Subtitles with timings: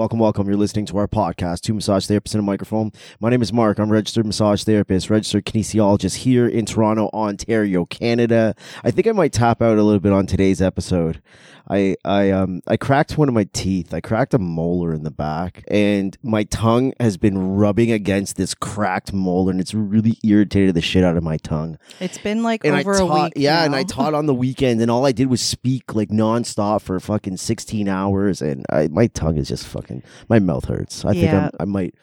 [0.00, 0.46] Welcome, welcome.
[0.46, 2.90] You're listening to our podcast, Two Massage Therapists in a Microphone.
[3.20, 3.78] My name is Mark.
[3.78, 8.54] I'm registered massage therapist, registered kinesiologist here in Toronto, Ontario, Canada.
[8.82, 11.20] I think I might tap out a little bit on today's episode.
[11.68, 13.92] I I um I cracked one of my teeth.
[13.94, 18.54] I cracked a molar in the back, and my tongue has been rubbing against this
[18.54, 21.78] cracked molar, and it's really irritated the shit out of my tongue.
[22.00, 23.32] It's been like And over I a taught, week.
[23.36, 26.82] yeah, and I taught on the weekend, and all I did was speak like nonstop
[26.82, 30.02] for fucking sixteen hours, and I, my tongue is just fucking.
[30.28, 31.04] My mouth hurts.
[31.04, 31.94] I think I'm, I might.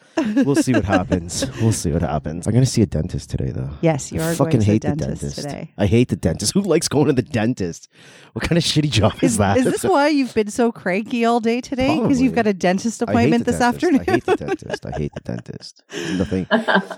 [0.44, 1.44] We'll see what happens.
[1.60, 2.46] We'll see what happens.
[2.46, 3.70] I'm gonna see a dentist today, though.
[3.80, 5.72] Yes, you I are fucking going to hate the dentist, dentist today.
[5.76, 6.52] I hate the dentist.
[6.54, 7.88] Who likes going to the dentist?
[8.32, 9.47] What kind of shitty job is, Is, that?
[9.56, 12.00] Is this why you've been so cranky all day today?
[12.00, 13.84] Because you've got a dentist appointment this dentist.
[13.84, 14.04] afternoon.
[14.06, 14.86] I hate the dentist.
[14.86, 15.82] I hate the dentist.
[16.18, 16.46] Nothing.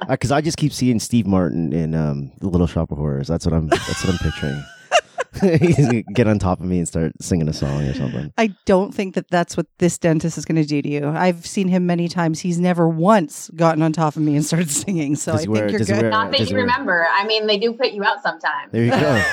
[0.08, 3.28] Because I just keep seeing Steve Martin in um, The Little Shop of Horrors.
[3.28, 3.68] That's what I'm.
[3.68, 4.64] That's what I'm picturing.
[5.60, 8.32] He's gonna get on top of me and start singing a song or something.
[8.36, 11.06] I don't think that that's what this dentist is going to do to you.
[11.08, 12.40] I've seen him many times.
[12.40, 15.14] He's never once gotten on top of me and started singing.
[15.14, 16.02] So Does I he think you're good.
[16.02, 17.06] wear- Not that you wear- remember.
[17.12, 18.72] I mean, they do put you out sometimes.
[18.72, 19.24] There you go.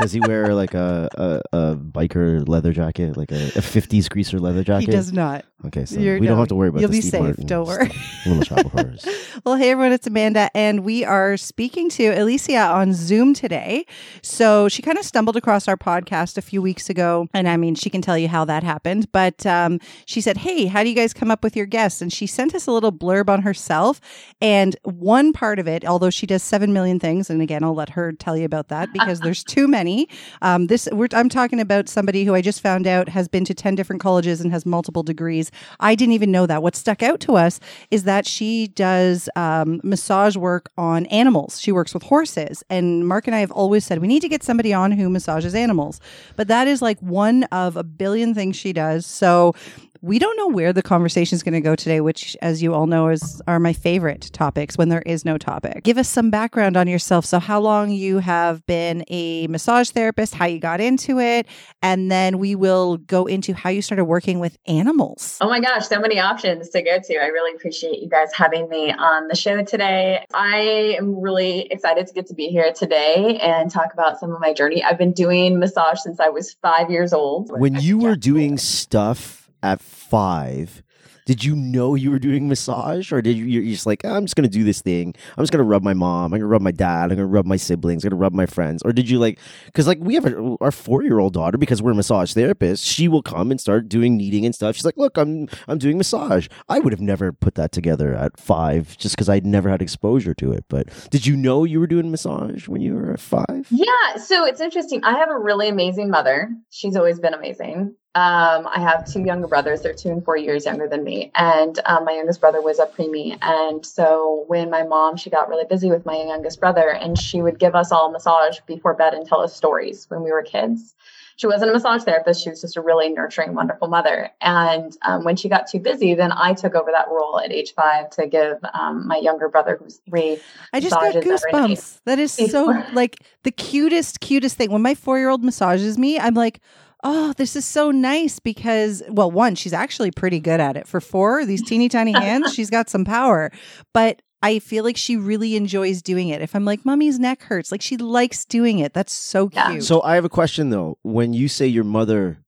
[0.00, 1.08] Does he wear like a,
[1.52, 4.86] a, a biker leather jacket, like a, a 50s greaser leather jacket?
[4.86, 5.44] he does not.
[5.66, 6.82] Okay, so You're- we don't no, have to worry about it.
[6.82, 7.20] you'll be Steve safe.
[7.22, 7.90] Martin Don't worry.
[8.26, 9.06] Little Shop of Horrors.
[9.44, 13.86] Well, hey everyone, it's Amanda, and we are speaking to Alicia on Zoom today.
[14.20, 17.76] So she kind of stumbled across our podcast a few weeks ago, and I mean,
[17.76, 19.10] she can tell you how that happened.
[19.12, 22.12] But um, she said, "Hey, how do you guys come up with your guests?" And
[22.12, 24.00] she sent us a little blurb on herself,
[24.40, 27.90] and one part of it, although she does seven million things, and again, I'll let
[27.90, 30.08] her tell you about that because there's many.
[30.42, 33.74] Um, this I'm talking about somebody who I just found out has been to ten
[33.74, 35.50] different colleges and has multiple degrees.
[35.80, 36.62] I didn't even know that.
[36.62, 37.60] What stuck out to us
[37.90, 41.60] is that she does um, massage work on animals.
[41.60, 44.42] She works with horses, and Mark and I have always said we need to get
[44.42, 46.00] somebody on who massages animals.
[46.36, 49.06] But that is like one of a billion things she does.
[49.06, 49.54] So
[50.00, 52.86] we don't know where the conversation is going to go today, which, as you all
[52.86, 55.82] know, is are my favorite topics when there is no topic.
[55.82, 57.24] Give us some background on yourself.
[57.24, 61.46] So, how long you have been a massage therapist, how you got into it,
[61.82, 65.38] and then we will go into how you started working with animals.
[65.40, 67.16] Oh my gosh, so many options to go to.
[67.16, 70.24] I really appreciate you guys having me on the show today.
[70.32, 74.40] I am really excited to get to be here today and talk about some of
[74.40, 74.82] my journey.
[74.82, 77.50] I've been doing massage since I was five years old.
[77.50, 80.82] When you were doing stuff at five,
[81.28, 84.34] did you know you were doing massage, or did you you're just like I'm just
[84.34, 85.14] gonna do this thing?
[85.36, 86.32] I'm just gonna rub my mom.
[86.32, 87.12] I'm gonna rub my dad.
[87.12, 88.02] I'm gonna rub my siblings.
[88.02, 88.82] I'm gonna rub my friends.
[88.82, 91.82] Or did you like because like we have a, our four year old daughter because
[91.82, 92.82] we're massage therapists.
[92.82, 94.74] She will come and start doing kneading and stuff.
[94.74, 96.48] She's like, look, I'm I'm doing massage.
[96.70, 100.32] I would have never put that together at five just because I'd never had exposure
[100.32, 100.64] to it.
[100.70, 103.66] But did you know you were doing massage when you were at five?
[103.68, 105.04] Yeah, so it's interesting.
[105.04, 106.48] I have a really amazing mother.
[106.70, 107.96] She's always been amazing.
[108.14, 109.82] Um, I have two younger brothers.
[109.82, 111.30] They're two and four years younger than me.
[111.34, 113.38] And um, my youngest brother was a preemie.
[113.42, 117.42] And so when my mom, she got really busy with my youngest brother, and she
[117.42, 120.94] would give us all massage before bed and tell us stories when we were kids.
[121.36, 122.42] She wasn't a massage therapist.
[122.42, 124.30] She was just a really nurturing, wonderful mother.
[124.40, 127.74] And um, when she got too busy, then I took over that role at age
[127.74, 130.40] five to give um, my younger brother, who's three,
[130.72, 131.78] I just got massages every night.
[131.78, 132.00] goosebumps.
[132.06, 134.72] That is so like the cutest, cutest thing.
[134.72, 136.60] When my four year old massages me, I'm like,
[137.04, 140.86] oh, this is so nice because, well, one, she's actually pretty good at it.
[140.88, 143.50] For four, these teeny tiny hands, she's got some power.
[143.94, 146.42] But I feel like she really enjoys doing it.
[146.42, 148.94] If I'm like, mommy's neck hurts, like she likes doing it.
[148.94, 149.70] That's so Yeah.
[149.72, 149.84] cute.
[149.84, 150.98] So I have a question though.
[151.02, 152.38] When you say your mother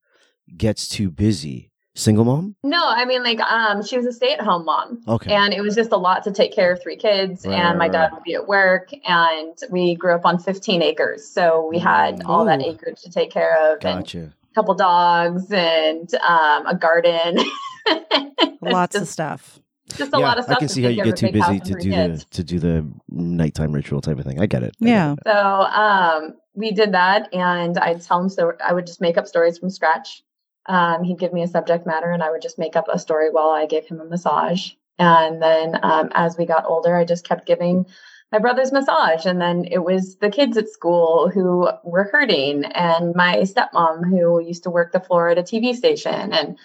[0.56, 2.54] gets too busy, single mom?
[2.62, 5.00] No, I mean, like, um, she was a stay at home mom.
[5.08, 5.32] Okay.
[5.32, 7.84] And it was just a lot to take care of three kids, Right, and my
[7.86, 8.12] right, dad right.
[8.14, 11.28] would be at work, and we grew up on 15 acres.
[11.28, 14.32] So we had all that acreage to take care of, Gotcha.
[14.39, 17.38] a couple dogs, and um, a garden.
[18.60, 19.58] Lots of stuff.
[19.96, 20.56] just a lot of stuff.
[20.56, 22.24] I can see how you get too busy to do three the kids.
[22.30, 24.40] to do the nighttime ritual type of thing.
[24.40, 24.74] I get it.
[24.80, 25.12] I get Yeah.
[25.12, 25.18] it.
[25.26, 28.52] So um, we did that, and I'd tell him so.
[28.64, 30.22] I would just make up stories from scratch.
[30.66, 33.30] Um, he'd give me a subject matter, and I would just make up a story
[33.30, 34.72] while I gave him a massage.
[34.98, 37.86] And then um, as we got older, I just kept giving
[38.32, 43.14] my brother's massage, and then it was the kids at school who were hurting, and
[43.14, 46.58] my stepmom who used to work the floor at a TV station, and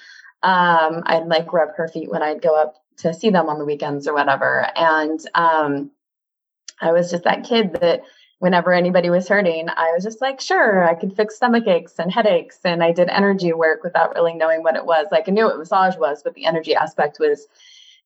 [0.43, 3.65] um, I'd like rub her feet when I'd go up to see them on the
[3.65, 4.69] weekends or whatever.
[4.75, 5.91] And um,
[6.79, 8.03] I was just that kid that
[8.39, 12.11] whenever anybody was hurting, I was just like, sure, I could fix stomach aches and
[12.11, 12.59] headaches.
[12.63, 15.07] And I did energy work without really knowing what it was.
[15.11, 17.47] Like I knew what massage was, but the energy aspect was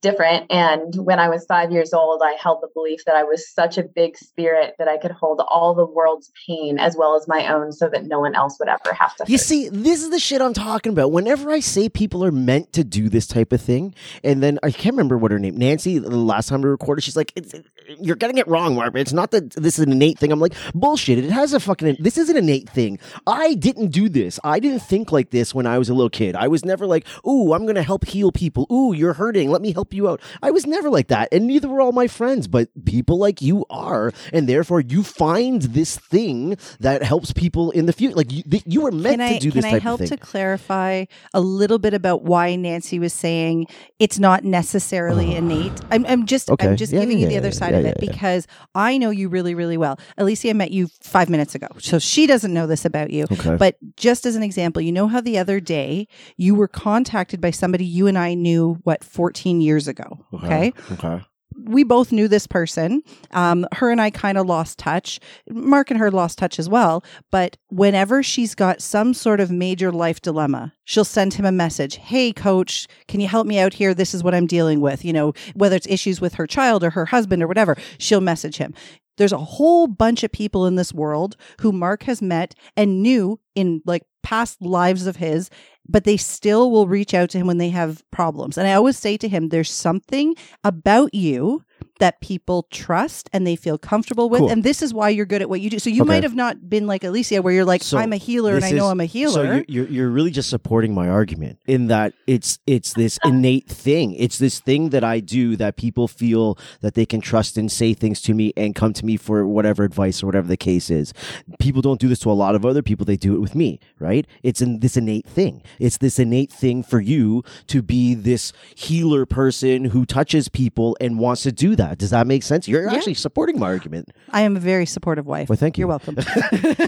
[0.01, 0.51] different.
[0.51, 3.78] And when I was five years old, I held the belief that I was such
[3.78, 7.54] a big spirit that I could hold all the world's pain as well as my
[7.54, 9.25] own so that no one else would ever have to.
[9.28, 9.46] You hurt.
[9.46, 11.12] see, this is the shit I'm talking about.
[11.12, 13.94] Whenever I say people are meant to do this type of thing,
[14.24, 17.18] and then I can't remember what her name, Nancy, the last time we recorded, she's
[17.18, 17.54] like, it's,
[18.00, 18.95] "You're getting it wrong, Mark.
[18.95, 21.18] It's not that this is an innate thing." I'm like, "Bullshit!
[21.18, 21.98] It has a fucking.
[22.00, 23.00] This is an innate thing.
[23.28, 24.40] I didn't do this.
[24.44, 26.36] I didn't think like this when I was a little kid.
[26.36, 28.68] I was never like, ooh, I'm gonna help heal people.
[28.72, 29.50] Ooh, you're hurting.
[29.50, 30.21] Let me help you out.
[30.41, 32.47] I was never like that, and neither were all my friends.
[32.47, 37.86] But people like you are, and therefore you find this thing that helps people in
[37.86, 38.15] the future.
[38.15, 40.18] Like you, th- you were meant Can I to do this can I help to
[40.18, 43.68] clarify a little bit about why Nancy was saying
[44.00, 45.74] it's not necessarily innate?
[45.92, 46.68] I'm, I'm just Okay.
[46.68, 48.97] I'm just Yeah, giving you yeah, the other yeah, side yeah, of it because I
[48.97, 50.00] know you really really well.
[50.18, 53.25] Alicia met you five minutes ago, so she doesn't know this about you.
[53.31, 53.56] Okay.
[53.56, 56.07] But just as an example, you know how the other day
[56.38, 60.26] you were contacted by somebody you and I knew what 14 years ago.
[60.34, 60.74] Okay.
[60.92, 61.22] Okay.
[61.66, 63.02] we both knew this person.
[63.31, 65.20] Um, her and I kind of lost touch.
[65.50, 67.04] Mark and her lost touch as well.
[67.31, 71.98] But whenever she's got some sort of major life dilemma, she'll send him a message.
[71.98, 73.94] Hey, coach, can you help me out here?
[73.94, 75.04] This is what I'm dealing with.
[75.04, 78.58] You know, whether it's issues with her child or her husband or whatever, she'll message
[78.58, 78.74] him.
[79.19, 83.39] There's a whole bunch of people in this world who Mark has met and knew
[83.54, 85.50] in like past lives of his,
[85.88, 88.57] but they still will reach out to him when they have problems.
[88.57, 91.63] And I always say to him, there's something about you
[92.00, 94.40] that people trust and they feel comfortable with.
[94.40, 94.50] Cool.
[94.50, 95.80] And this is why you're good at what you do.
[95.80, 96.07] So you Okay.
[96.07, 98.72] might have not been like Alicia, where you're like, So I'm a healer and I
[98.72, 99.34] know is- I'm a healer.
[99.34, 103.68] So you're, you're you're really just supporting my argument in that it's it's this innate
[103.68, 104.13] thing.
[104.16, 107.94] It's this thing that I do that people feel that they can trust and say
[107.94, 111.13] things to me and come to me for whatever advice or whatever the case is.
[111.60, 113.06] People don't do this to a lot of other people.
[113.06, 114.25] They do it with me, right?
[114.44, 115.62] It's in this innate thing.
[115.80, 121.19] It's this innate thing for you to be this healer person who touches people and
[121.19, 121.88] wants to do that.
[121.95, 122.68] Does that make sense?
[122.68, 122.95] You're Yeah.
[122.95, 124.09] actually supporting my argument.
[124.31, 125.50] I am a very supportive wife.
[125.50, 125.83] Well, thank you.
[125.83, 126.18] You're welcome.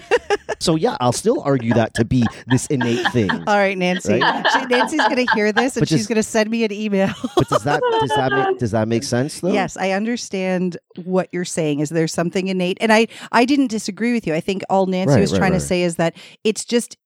[0.60, 3.30] So yeah, I'll still argue that to be this innate thing.
[3.32, 4.20] All right, Nancy.
[4.20, 4.46] Right?
[4.52, 7.12] She, Nancy's going to hear this and But she's going to send me an email.
[7.36, 9.52] But does that does that make does that make sense though?
[9.52, 11.80] Yes, I understand what you're saying.
[11.80, 12.78] Is there something innate?
[12.80, 14.34] And I I didn't disagree with you.
[14.34, 16.14] I think all Nancy Right, was right, trying to say is that
[16.44, 16.96] it's just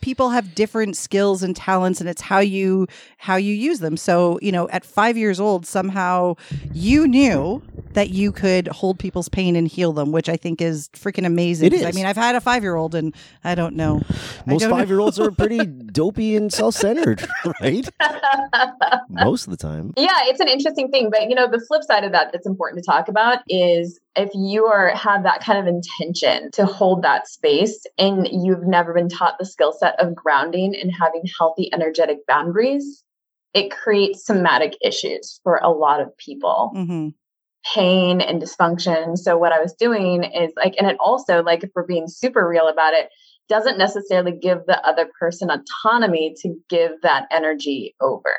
[0.00, 2.86] people have different skills and talents and it's how you
[3.18, 3.96] how you use them.
[3.96, 6.34] So, you know, at 5 years old somehow
[6.72, 7.62] you knew
[7.92, 11.68] that you could hold people's pain and heal them, which I think is freaking amazing.
[11.68, 14.02] It 'Cause, I mean, I've had a 5-year-old and I don't know.
[14.46, 14.76] I Most don't know.
[14.76, 17.26] five year olds are pretty dopey and self centered,
[17.60, 17.88] right?
[19.08, 19.92] Most of the time.
[19.96, 22.82] Yeah, it's an interesting thing, but you know, the flip side of that that's important
[22.84, 27.28] to talk about is if you are have that kind of intention to hold that
[27.28, 32.26] space and you've never been taught the skill set of grounding and having healthy energetic
[32.26, 33.04] boundaries,
[33.54, 36.72] it creates somatic issues for a lot of people.
[36.74, 37.14] Mhm.
[37.74, 39.18] pain and dysfunction.
[39.18, 42.46] So what I was doing is like, and it also like, if we're being super
[42.46, 43.10] real about it,
[43.48, 48.36] doesn't necessarily give the other person autonomy to give that energy over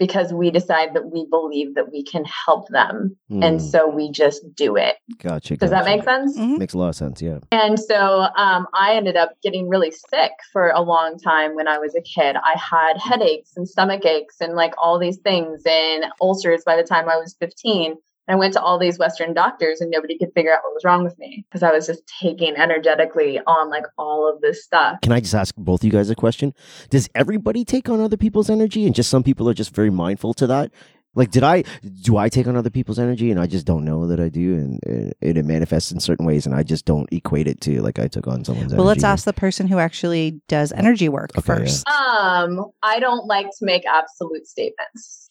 [0.00, 3.14] because we decide that we believe that we can help them.
[3.30, 4.96] And Mm, so we just do it.
[5.18, 5.56] gotcha.
[5.58, 6.36] Does that make sense?
[6.38, 6.58] Mhm.
[6.58, 7.20] Makes a lot of sense.
[7.20, 7.38] Yeah.
[7.52, 11.78] And so um, I ended up getting really sick for a long time when I
[11.78, 12.34] was a kid.
[12.36, 16.82] I had headaches and stomach aches and like all these things and ulcers by the
[16.82, 17.94] time I was 15.
[18.28, 20.84] And I went to all these Western doctors and nobody could figure out what was
[20.84, 25.00] wrong with me because I was just taking energetically on like all of this stuff.
[25.02, 26.54] Can I just ask both of you guys a question?
[26.90, 30.34] Does everybody take on other people's energy, and just some people are just very mindful
[30.34, 30.70] to that?
[31.16, 31.64] Like, did I
[32.02, 34.54] do I take on other people's energy, and I just don't know that I do,
[34.54, 37.98] and, and it manifests in certain ways, and I just don't equate it to like
[37.98, 41.52] I took on someone's Well, let's ask the person who actually does energy work Okay,
[41.52, 41.58] yeah.
[41.58, 41.88] first.
[41.88, 45.30] Um, I don't like to make absolute statements,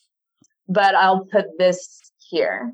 [0.68, 2.74] but I'll put this here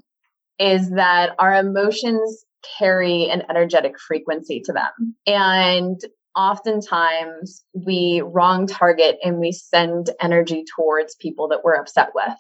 [0.60, 2.46] is that our emotions
[2.78, 5.16] carry an energetic frequency to them.
[5.28, 6.00] And
[6.36, 12.38] oftentimes we wrong target and we send energy towards people that we're upset with.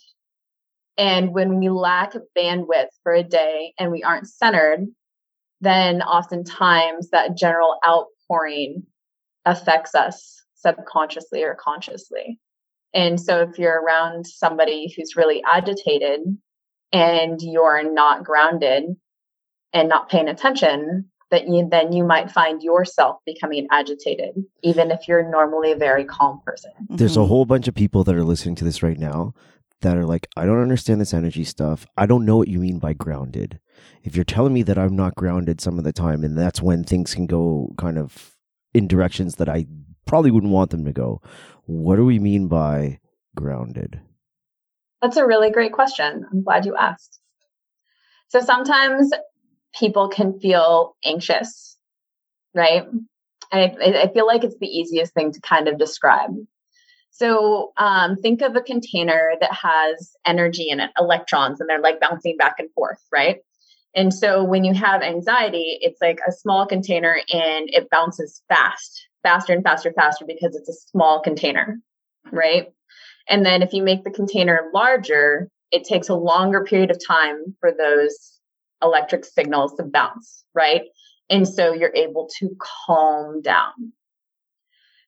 [0.97, 4.85] And when we lack bandwidth for a day and we aren't centered,
[5.61, 8.83] then oftentimes that general outpouring
[9.45, 12.39] affects us subconsciously or consciously.
[12.93, 16.21] And so if you're around somebody who's really agitated
[16.91, 18.95] and you're not grounded
[19.73, 25.07] and not paying attention, that you then you might find yourself becoming agitated, even if
[25.07, 26.71] you're normally a very calm person.
[26.89, 27.27] There's a Mhm.
[27.27, 29.33] whole bunch of people that are listening to this right now
[29.81, 31.85] that are like, I don't understand this energy stuff.
[31.97, 33.59] I don't know what you mean by grounded.
[34.03, 36.83] If you're telling me that I'm not grounded some of the time, and that's when
[36.83, 38.35] things can go kind of
[38.73, 39.65] in directions that I
[40.05, 41.21] probably wouldn't want them to go,
[41.65, 42.99] what do we mean by
[43.35, 43.99] grounded?
[45.01, 46.25] That's a really great question.
[46.31, 47.19] I'm glad you asked.
[48.29, 49.11] So sometimes
[49.77, 51.77] people can feel anxious,
[52.53, 52.85] right?
[53.51, 56.31] And I, I feel like it's the easiest thing to kind of describe.
[57.11, 62.01] So um, think of a container that has energy in it, electrons, and they're like
[62.01, 63.37] bouncing back and forth, right?
[63.95, 69.07] And so when you have anxiety, it's like a small container and it bounces fast,
[69.23, 71.79] faster and faster, faster because it's a small container,
[72.33, 72.73] right?
[73.29, 77.55] And then if you make the container larger, it takes a longer period of time
[77.59, 78.39] for those
[78.83, 80.83] electric signals to bounce, right?
[81.29, 83.93] And so you're able to calm down.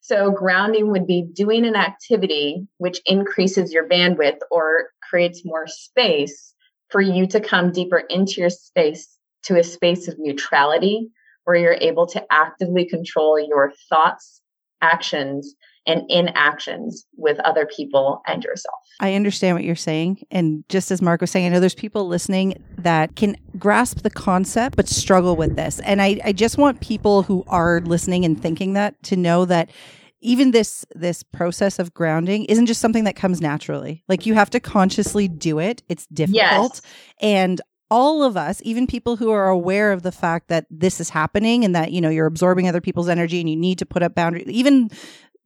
[0.01, 6.53] So grounding would be doing an activity which increases your bandwidth or creates more space
[6.89, 11.09] for you to come deeper into your space to a space of neutrality
[11.43, 14.41] where you're able to actively control your thoughts,
[14.81, 15.55] actions,
[15.87, 18.75] and in actions with other people and yourself.
[18.99, 20.25] I understand what you're saying.
[20.29, 24.09] And just as Mark was saying, I know there's people listening that can grasp the
[24.09, 25.79] concept but struggle with this.
[25.79, 29.71] And I, I just want people who are listening and thinking that to know that
[30.19, 34.03] even this this process of grounding isn't just something that comes naturally.
[34.09, 35.83] Like you have to consciously do it.
[35.87, 36.35] It's difficult.
[36.35, 36.81] Yes.
[37.21, 41.09] And all of us, even people who are aware of the fact that this is
[41.09, 44.03] happening and that, you know, you're absorbing other people's energy and you need to put
[44.03, 44.89] up boundaries, even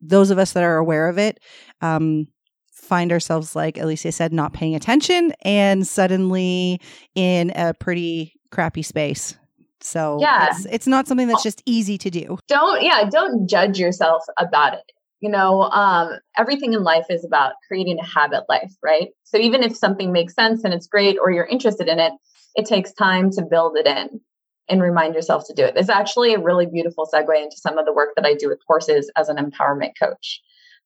[0.02, 1.40] those of us that are aware of it,
[1.82, 2.28] um,
[2.72, 6.82] find ourselves, like Alicia said, not paying attention and suddenly
[7.16, 9.38] in a pretty crappy space.
[9.80, 12.38] So yeah, it's, it's not something that's just easy to do.
[12.48, 14.92] Don't yeah, don't judge yourself about it.
[15.22, 19.10] You know, um, everything in life is about creating a habit life, right?
[19.24, 22.12] So even if something makes sense and it's great or you're interested in it,
[22.56, 24.20] it takes time to build it in
[24.70, 25.74] and remind yourself to do it.
[25.76, 28.60] It's actually a really beautiful segue into some of the work that I do with
[28.68, 30.42] horses as an empowerment coach.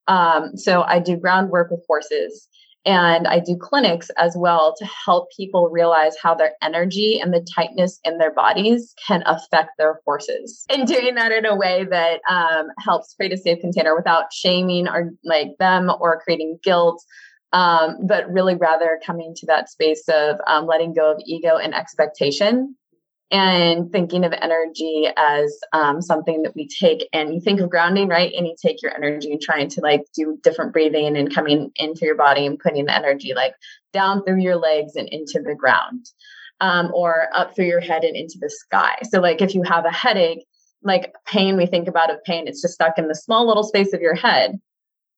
[0.07, 2.47] Um, so I do groundwork with horses
[2.85, 7.45] and I do clinics as well to help people realize how their energy and the
[7.55, 10.65] tightness in their bodies can affect their horses.
[10.69, 14.87] And doing that in a way that um, helps create a safe container without shaming
[14.87, 17.03] or like them or creating guilt.
[17.53, 21.73] Um, but really rather coming to that space of um, letting go of ego and
[21.73, 22.75] expectation
[23.31, 28.07] and thinking of energy as um, something that we take and you think of grounding
[28.07, 28.31] right?
[28.35, 32.05] And you take your energy and trying to like do different breathing and coming into
[32.05, 33.55] your body and putting the energy like
[33.93, 36.05] down through your legs and into the ground
[36.61, 38.95] um, or up through your head and into the sky.
[39.09, 40.45] So like if you have a headache
[40.83, 42.47] like pain we think about of pain.
[42.47, 44.59] It's just stuck in the small little space of your head.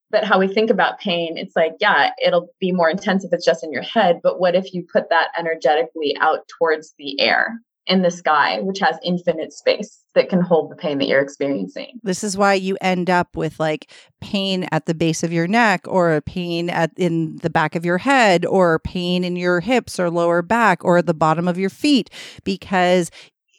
[0.09, 3.45] But how we think about pain it's like yeah it'll be more intense if it's
[3.45, 4.21] just in your head.
[4.23, 8.79] But what if you put that energetically out towards the air in the sky, which
[8.79, 11.99] has infinite space that can hold the pain that you're experiencing.
[12.03, 15.85] This is why you end up with like pain at the base of your neck
[15.87, 19.99] or a pain at in the back of your head or pain in your hips
[19.99, 22.09] or lower back or the bottom of your feet
[22.43, 23.09] because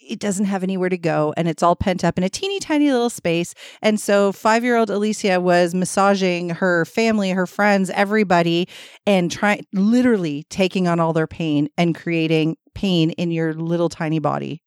[0.08, 2.90] it doesn't have anywhere to go and it's all pent up in a teeny tiny
[2.90, 3.54] little space.
[3.82, 8.68] And so five year old Alicia was massaging her family, her friends, everybody,
[9.06, 14.20] and trying literally taking on all their pain and creating pain in your little tiny
[14.20, 14.62] body.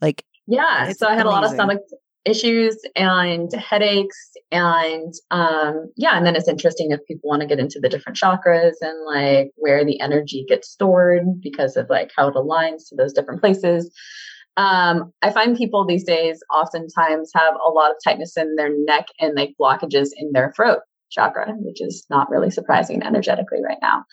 [0.00, 0.92] Like, yeah.
[0.92, 1.26] So I had amazing.
[1.26, 1.80] a lot of stomach
[2.24, 7.60] issues and headaches and um yeah and then it's interesting if people want to get
[7.60, 12.28] into the different chakras and like where the energy gets stored because of like how
[12.28, 13.90] it aligns to those different places
[14.58, 19.06] um, I find people these days oftentimes have a lot of tightness in their neck
[19.20, 24.04] and like blockages in their throat chakra, which is not really surprising energetically right now.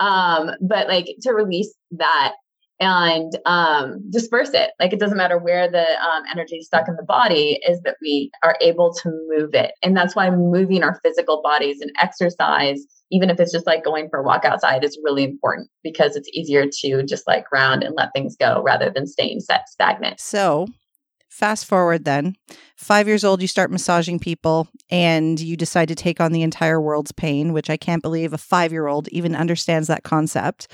[0.00, 2.32] Um, but like to release that
[2.80, 4.70] and um, disperse it.
[4.80, 7.96] Like it doesn't matter where the um, energy is stuck in the body, is that
[8.00, 9.72] we are able to move it.
[9.82, 14.08] And that's why moving our physical bodies and exercise even if it's just like going
[14.08, 17.94] for a walk outside is really important because it's easier to just like ground and
[17.96, 20.20] let things go rather than staying set stagnant.
[20.20, 20.68] So
[21.28, 22.34] fast forward then
[22.76, 26.80] five years old you start massaging people and you decide to take on the entire
[26.80, 30.66] world's pain which i can't believe a five year old even understands that concept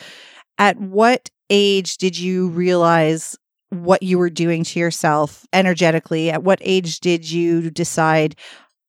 [0.56, 3.36] at what age did you realize
[3.70, 8.36] what you were doing to yourself energetically at what age did you decide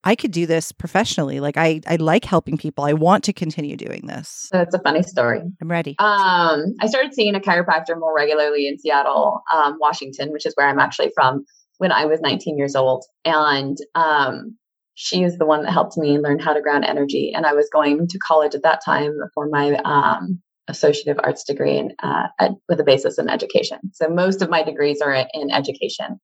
[0.04, 1.42] I could do this professionally.
[1.42, 2.86] Like I, I like helping people.
[2.86, 4.48] I want to continue doing this.
[4.54, 5.42] That's a funny story.
[5.62, 5.98] I'm ready.
[6.00, 10.70] Um, I started seeing a chiropractor more regularly in Seattle, um, Washington, which is where
[10.70, 11.44] I'm actually from,
[11.80, 13.04] when I was 19 years old.
[13.26, 14.56] And um,
[14.94, 17.34] she is the one that helped me learn how to ground energy.
[17.36, 21.78] And I was going to college at that time for my um, associative arts degree
[21.78, 23.80] in, uh, ed- with a basis in education.
[23.94, 26.20] So most of my degrees are in education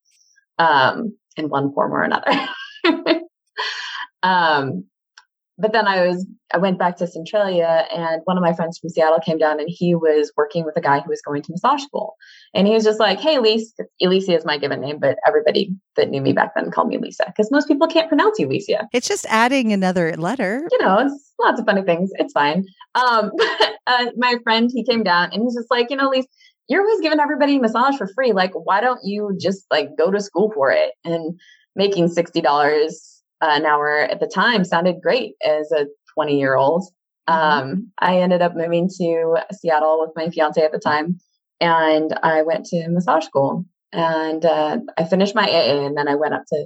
[0.59, 2.47] um, in one form or another.
[4.23, 4.85] Um,
[5.63, 8.89] but then I was I went back to Centralia and one of my friends from
[8.89, 11.81] Seattle came down and he was working with a guy who was going to massage
[11.81, 12.15] school.
[12.53, 16.09] And he was just like, Hey Elise, Alicia is my given name, but everybody that
[16.09, 18.89] knew me back then called me Lisa because most people can't pronounce Alicia.
[18.91, 20.67] It's just adding another letter.
[20.69, 22.11] You know, it's lots of funny things.
[22.15, 22.65] It's fine.
[22.95, 26.27] Um, but, uh, my friend, he came down and he's just like, you know, Elise,
[26.67, 28.33] you're always giving everybody massage for free.
[28.33, 30.91] Like, why don't you just like go to school for it?
[31.05, 31.39] And
[31.75, 33.12] making $60
[33.49, 36.83] an hour at the time sounded great as a 20 year old.
[37.29, 37.69] Mm-hmm.
[37.69, 41.19] Um, I ended up moving to Seattle with my fiance at the time,
[41.59, 43.65] and I went to massage school.
[43.91, 46.65] And uh, I finished my AA, and then I went up to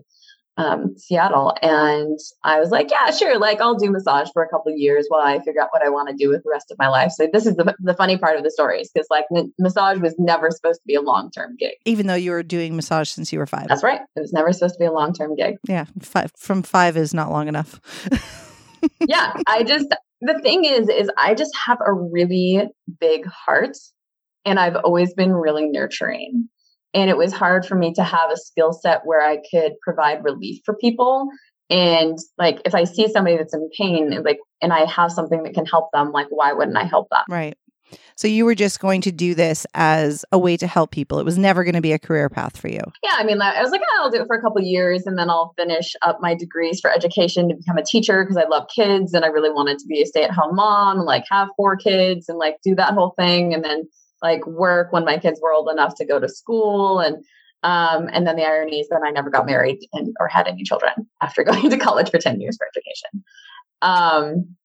[0.58, 1.54] um, Seattle.
[1.62, 3.38] And I was like, yeah, sure.
[3.38, 5.90] Like I'll do massage for a couple of years while I figure out what I
[5.90, 7.12] want to do with the rest of my life.
[7.12, 10.00] So this is the, the funny part of the story is because like n- massage
[10.00, 11.74] was never supposed to be a long-term gig.
[11.86, 13.68] Even though you were doing massage since you were five.
[13.68, 14.02] That's right.
[14.16, 15.58] It was never supposed to be a long-term gig.
[15.68, 15.86] Yeah.
[16.02, 17.80] Five, from five is not long enough.
[19.08, 19.34] yeah.
[19.46, 19.88] I just,
[20.22, 22.68] the thing is, is I just have a really
[23.00, 23.78] big heart
[24.44, 26.50] and I've always been really nurturing
[26.98, 30.24] and it was hard for me to have a skill set where I could provide
[30.24, 31.28] relief for people.
[31.70, 35.54] And like, if I see somebody that's in pain, like, and I have something that
[35.54, 37.24] can help them, like, why wouldn't I help them?
[37.30, 37.56] Right.
[38.16, 41.20] So you were just going to do this as a way to help people.
[41.20, 42.82] It was never going to be a career path for you.
[43.04, 45.20] Yeah, I mean, I was like, oh, I'll do it for a couple years, and
[45.20, 48.66] then I'll finish up my degrees for education to become a teacher because I love
[48.76, 52.28] kids and I really wanted to be a stay-at-home mom, and like have four kids
[52.28, 53.88] and like do that whole thing, and then
[54.22, 57.24] like work when my kids were old enough to go to school and
[57.64, 60.64] um, and then the irony is that I never got married and or had any
[60.64, 63.24] children after going to college for 10 years for education.
[63.82, 64.56] Um,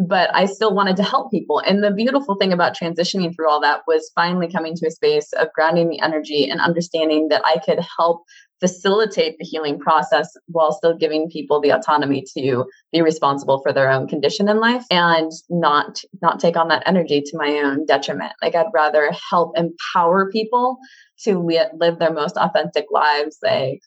[0.00, 1.58] but I still wanted to help people.
[1.60, 5.32] And the beautiful thing about transitioning through all that was finally coming to a space
[5.32, 8.22] of grounding the energy and understanding that I could help
[8.60, 13.90] facilitate the healing process while still giving people the autonomy to be responsible for their
[13.90, 18.32] own condition in life and not not take on that energy to my own detriment.
[18.42, 20.78] Like i'd rather help empower people
[21.20, 23.80] to li- live their most authentic lives like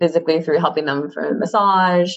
[0.00, 2.12] physically through helping them through massage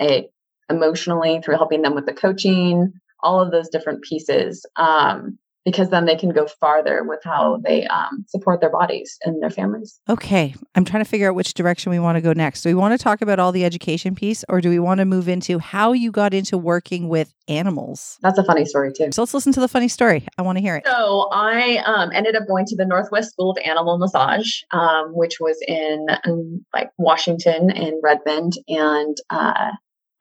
[0.00, 0.28] a,
[0.68, 4.64] emotionally through helping them with the coaching all of those different pieces.
[4.76, 9.42] Um, because then they can go farther with how they um, support their bodies and
[9.42, 10.00] their families.
[10.08, 10.54] Okay.
[10.74, 12.62] I'm trying to figure out which direction we want to go next.
[12.62, 15.04] Do we want to talk about all the education piece or do we want to
[15.04, 18.18] move into how you got into working with animals?
[18.22, 19.12] That's a funny story, too.
[19.12, 20.26] So let's listen to the funny story.
[20.38, 20.86] I want to hear it.
[20.86, 25.40] So I um, ended up going to the Northwest School of Animal Massage, um, which
[25.40, 28.54] was in um, like Washington and Redmond.
[28.68, 29.72] And uh,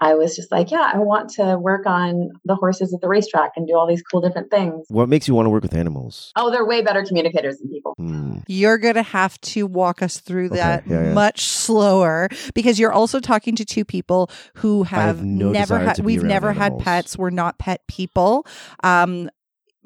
[0.02, 3.52] I was just like, yeah, I want to work on the horses at the racetrack
[3.56, 4.86] and do all these cool different things.
[4.90, 6.32] What makes you want to work with animals?
[6.36, 7.96] Oh, they're way better communicators than people.
[7.98, 8.38] Hmm.
[8.48, 11.14] You're going to have to walk us through Okay, that yeah, yeah.
[11.14, 15.96] much slower because you're also talking to two people who have, have no never had,
[15.98, 16.82] to we've never animals.
[16.82, 17.18] had pets.
[17.18, 18.46] We're not pet people.
[18.84, 19.30] Um,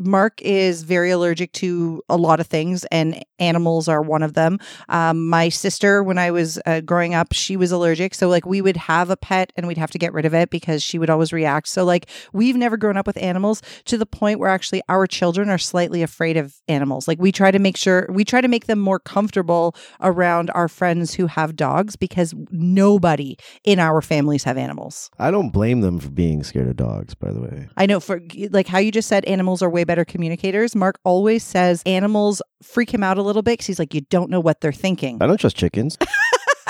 [0.05, 4.59] Mark is very allergic to a lot of things, and animals are one of them.
[4.89, 8.13] Um, my sister, when I was uh, growing up, she was allergic.
[8.13, 10.49] So, like, we would have a pet and we'd have to get rid of it
[10.49, 11.67] because she would always react.
[11.67, 15.49] So, like, we've never grown up with animals to the point where actually our children
[15.49, 17.07] are slightly afraid of animals.
[17.07, 20.67] Like, we try to make sure, we try to make them more comfortable around our
[20.67, 25.09] friends who have dogs because nobody in our families have animals.
[25.19, 27.69] I don't blame them for being scared of dogs, by the way.
[27.77, 30.75] I know for like how you just said animals are way better communicators.
[30.75, 34.29] Mark always says animals freak him out a little bit because he's like, you don't
[34.29, 35.19] know what they're thinking.
[35.21, 35.97] I don't trust chickens.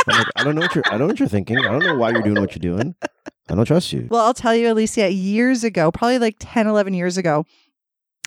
[0.06, 1.60] Like, I don't know what you're I don't know what you're thinking.
[1.60, 2.94] I don't know why you're doing what you're doing.
[3.50, 4.08] I don't trust you.
[4.10, 7.46] Well, I'll tell you, Alicia, years ago, probably like 10, 11 years ago,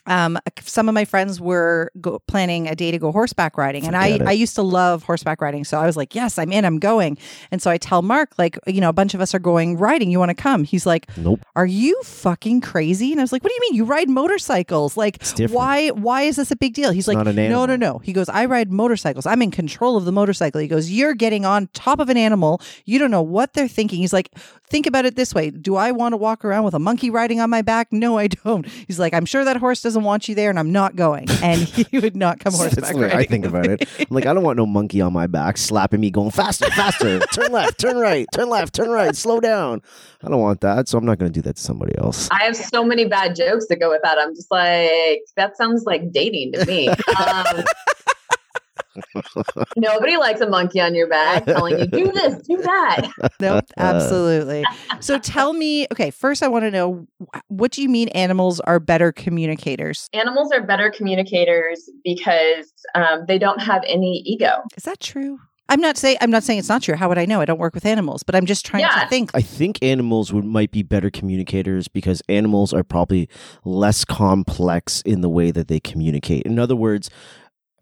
[0.07, 3.97] um, some of my friends were go- planning a day to go horseback riding, and
[3.97, 4.23] I, it.
[4.23, 5.65] I used to love horseback riding.
[5.65, 7.19] So I was like, yes, I'm in, I'm going.
[7.51, 10.11] And so I tell Mark, like, you know, a bunch of us are going riding.
[10.11, 10.65] You want to come?
[10.65, 11.41] He's like, Nope.
[11.55, 13.13] are you fucking crazy?
[13.13, 13.75] And I was like, what do you mean?
[13.77, 14.97] You ride motorcycles?
[14.97, 15.89] Like, why?
[15.91, 16.91] Why is this a big deal?
[16.91, 17.99] He's like, not an no, no, no.
[17.99, 19.27] He goes, I ride motorcycles.
[19.27, 20.61] I'm in control of the motorcycle.
[20.61, 22.61] He goes, you're getting on top of an animal.
[22.85, 23.99] You don't know what they're thinking.
[23.99, 24.31] He's like,
[24.69, 27.41] think about it this way: Do I want to walk around with a monkey riding
[27.41, 27.93] on my back?
[27.93, 28.67] No, I don't.
[28.67, 31.29] He's like, I'm sure that horse doesn't want you there, and I'm not going.
[31.43, 33.13] And he would not come That's horseback the way.
[33.13, 33.89] I think about it.
[33.99, 37.21] I'm like, I don't want no monkey on my back slapping me, going faster, faster,
[37.33, 39.83] turn left, turn right, turn left, turn right, slow down.
[40.23, 42.29] I don't want that, so I'm not going to do that to somebody else.
[42.31, 44.19] I have so many bad jokes that go with that.
[44.19, 46.89] I'm just like, that sounds like dating to me.
[47.17, 47.65] Um,
[49.77, 53.11] nobody likes a monkey on your back telling you, do this, do that.
[53.41, 54.65] Nope, absolutely.
[55.01, 57.07] So tell me, okay, first I want to know
[57.49, 60.09] what do you mean animals are better communicators?
[60.13, 64.63] Animals are better communicators because um, they don't have any ego.
[64.77, 65.39] Is that true?
[65.69, 66.95] I'm not saying I'm not saying it's not true.
[66.95, 67.41] How would I know?
[67.41, 69.03] I don't work with animals, but I'm just trying Yeah.
[69.03, 69.33] to think.
[69.35, 73.29] I think animals would might be better communicators because animals are probably
[73.65, 76.45] less complex in the way that they communicate.
[76.45, 77.11] In other words,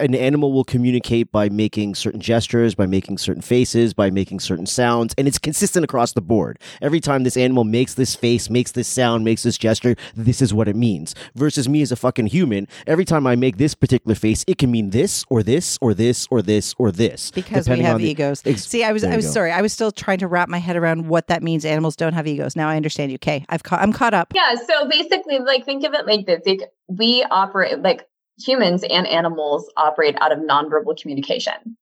[0.00, 4.66] an animal will communicate by making certain gestures, by making certain faces, by making certain
[4.66, 6.58] sounds, and it's consistent across the board.
[6.82, 10.52] Every time this animal makes this face, makes this sound, makes this gesture, this is
[10.52, 11.14] what it means.
[11.36, 14.70] Versus me as a fucking human, every time I make this particular face, it can
[14.72, 17.30] mean this or this or this or this or this.
[17.30, 18.42] because we have on the- egos.
[18.44, 19.32] Ex- See, I was I you was go.
[19.32, 19.52] sorry.
[19.52, 21.64] I was still trying to wrap my head around what that means.
[21.64, 22.56] Animals don't have egos.
[22.56, 23.16] Now I understand you.
[23.16, 23.80] Okay, I've caught.
[23.80, 24.32] I'm caught up.
[24.34, 29.06] Yeah, so basically, like think of it like this: like, we operate like humans and
[29.06, 31.76] animals operate out of nonverbal communication.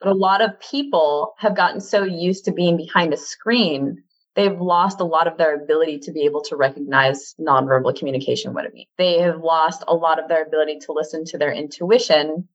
[0.00, 4.02] But a lot of people have gotten so used to being behind a screen,
[4.34, 8.52] they've lost a lot of their ability to be able to recognize nonverbal communication.
[8.52, 8.88] What it means.
[8.98, 12.48] They have lost a lot of their ability to listen to their intuition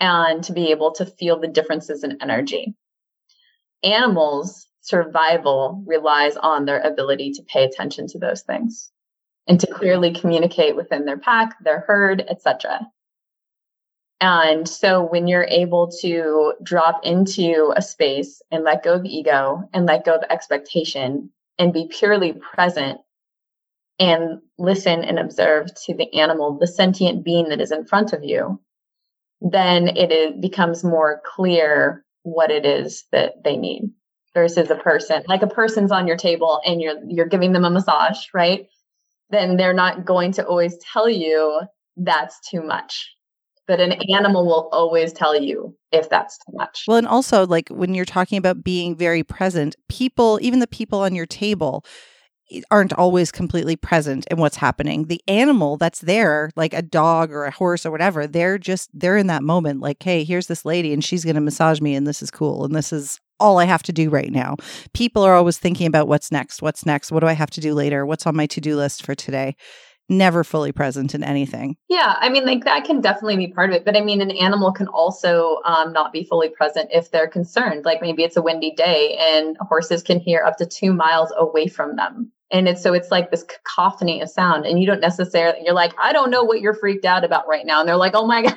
[0.00, 2.74] and to be able to feel the differences in energy.
[3.84, 8.90] Animals' survival relies on their ability to pay attention to those things
[9.46, 12.80] and to clearly communicate within their pack, their herd, etc.
[14.20, 19.68] And so when you're able to drop into a space and let go of ego
[19.72, 23.00] and let go of expectation and be purely present
[23.98, 28.22] and listen and observe to the animal, the sentient being that is in front of
[28.22, 28.60] you,
[29.40, 33.90] then it is, becomes more clear what it is that they need
[34.34, 35.24] versus a person.
[35.26, 38.68] Like a person's on your table and you're you're giving them a massage, right?
[39.32, 41.62] Then they're not going to always tell you
[41.96, 43.10] that's too much.
[43.66, 46.84] But an animal will always tell you if that's too much.
[46.86, 51.00] Well, and also like when you're talking about being very present, people, even the people
[51.00, 51.84] on your table,
[52.50, 55.04] eh, aren't always completely present in what's happening.
[55.06, 59.16] The animal that's there, like a dog or a horse or whatever, they're just they're
[59.16, 59.80] in that moment.
[59.80, 62.64] Like, hey, here's this lady, and she's going to massage me, and this is cool,
[62.64, 64.56] and this is all I have to do right now.
[64.94, 67.74] People are always thinking about what's next, what's next, what do I have to do
[67.74, 69.56] later, what's on my to do list for today.
[70.08, 71.76] Never fully present in anything.
[71.88, 73.84] Yeah, I mean, like that can definitely be part of it.
[73.84, 77.84] But I mean, an animal can also um, not be fully present if they're concerned.
[77.84, 81.66] Like maybe it's a windy day and horses can hear up to two miles away
[81.66, 82.30] from them.
[82.50, 84.66] And it's so it's like this cacophony of sound.
[84.66, 87.64] And you don't necessarily, you're like, I don't know what you're freaked out about right
[87.64, 87.80] now.
[87.80, 88.56] And they're like, oh my God.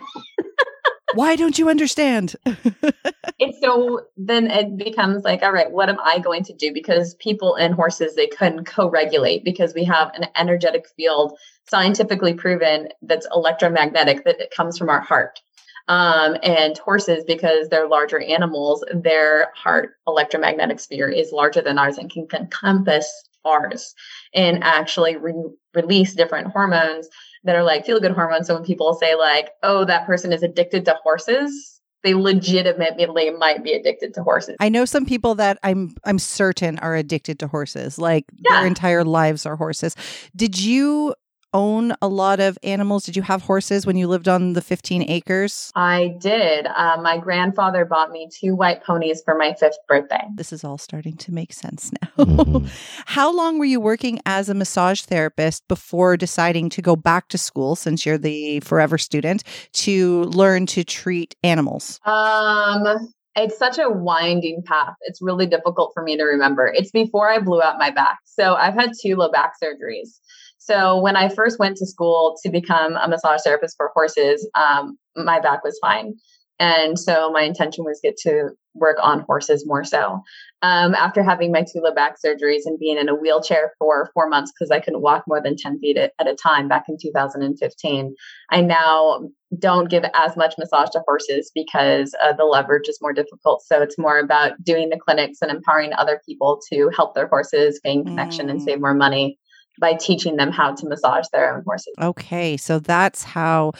[1.13, 2.35] Why don't you understand?
[3.39, 6.73] And so then it becomes like, all right, what am I going to do?
[6.73, 12.33] Because people and horses, they can co regulate because we have an energetic field scientifically
[12.33, 15.41] proven that's electromagnetic that it comes from our heart.
[15.87, 21.97] Um, and horses, because they're larger animals, their heart electromagnetic sphere is larger than ours
[21.97, 23.93] and can encompass ours
[24.33, 25.33] and actually re-
[25.75, 27.07] release different hormones
[27.43, 28.47] that are like feel good hormones.
[28.47, 31.74] So when people say like, oh, that person is addicted to horses,
[32.05, 34.55] they legitimately might be addicted to horses.
[34.59, 37.97] I know some people that I'm I'm certain are addicted to horses.
[37.97, 38.59] Like Yeah.
[38.59, 39.95] their entire lives are horses.
[40.35, 41.15] Did you
[41.55, 43.05] own a lot of animals?
[43.05, 45.71] Did you have horses when you lived on the 15 acres?
[45.73, 46.67] I did.
[46.67, 50.21] Uh, my grandfather bought me two white ponies for my fifth birthday.
[50.35, 52.25] This is all starting to make sense now.
[52.25, 52.69] Mhm.
[53.07, 57.37] How long were you working as a massage therapist before deciding to go back to
[57.37, 61.99] school since you're the forever student to learn to treat animals?
[62.05, 64.95] Um, it's such a winding path.
[65.01, 66.67] It's really difficult for me to remember.
[66.67, 68.19] It's before I blew out my back.
[68.25, 70.19] So I've had two low back surgeries.
[70.65, 74.97] So when I first went to school to become a massage therapist for horses, um,
[75.15, 76.15] my back was fine.
[76.59, 80.21] And so my intention was get to work on horses more so.
[80.61, 84.27] Um, after having my two low back surgeries and being in a wheelchair for four
[84.27, 86.97] months because I couldn't walk more than 10 feet at, at a time back in
[86.99, 88.15] 2015,
[88.51, 93.13] I now don't give as much massage to horses because uh, the leverage is more
[93.13, 93.61] difficult.
[93.65, 97.79] So it's more about doing the clinics and empowering other people to help their horses
[97.83, 98.63] gain connection and Mm.
[98.65, 99.37] save more money
[99.79, 101.93] by teaching them how to massage their own horses.
[102.01, 103.73] Okay, so that's how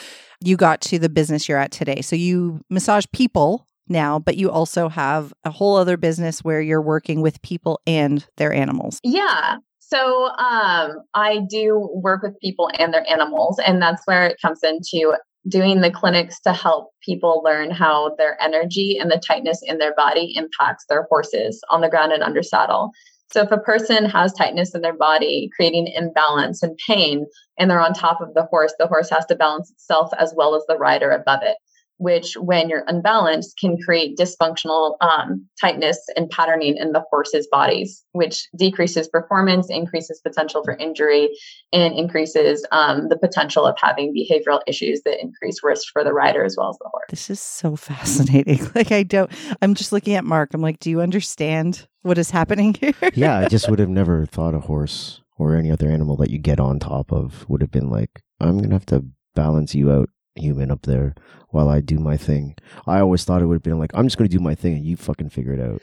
[0.44, 2.02] you got to the business you're at today.
[2.02, 6.82] So you massage people now, but you also have a whole other business where you're
[6.82, 9.00] working with people and their animals.
[9.04, 9.58] Yeah.
[9.80, 14.62] So um, I do work with people and their animals, and that's where it comes
[14.64, 15.16] into
[15.48, 19.94] doing the clinics to help people learn how their energy and the tightness in their
[19.94, 22.92] body impacts their horses on the ground and under saddle.
[23.32, 27.26] So if a person has tightness in their body, creating imbalance and pain,
[27.58, 30.56] and they're on top of the horse, the horse has to balance itself as well
[30.56, 31.58] as the rider above it.
[31.98, 38.04] which, when you're unbalanced, can create dysfunctional um, tightness and patterning in the horse's bodies,
[38.12, 41.30] which decreases performance, increases potential for injury,
[41.72, 46.44] and increases um, the potential of having behavioral issues that increase risk for the rider
[46.44, 47.06] as well as the horse.
[47.10, 48.60] This is so fascinating.
[48.76, 50.54] Like, I don't, I'm just looking at Mark.
[50.54, 52.94] I'm like, do you understand what is happening here?
[53.14, 56.38] yeah, I just would have never thought a horse or any other animal that you
[56.38, 59.92] get on top of would have been like, I'm going to have to balance you
[59.92, 61.16] out human up there
[61.50, 62.56] while I do my thing.
[62.86, 64.76] I always thought it would have been like, I'm just going to do my thing
[64.76, 65.82] and you fucking figure it out.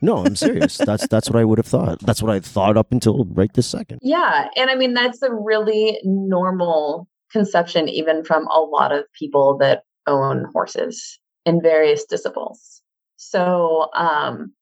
[0.00, 0.76] No, I'm serious.
[0.88, 2.00] that's that's what I would have thought.
[2.00, 3.98] That's what I thought up until right this second.
[4.02, 9.58] Yeah, and I mean that's a really normal conception even from a lot of people
[9.58, 12.80] that own horses in various disciplines.
[13.16, 14.52] So, um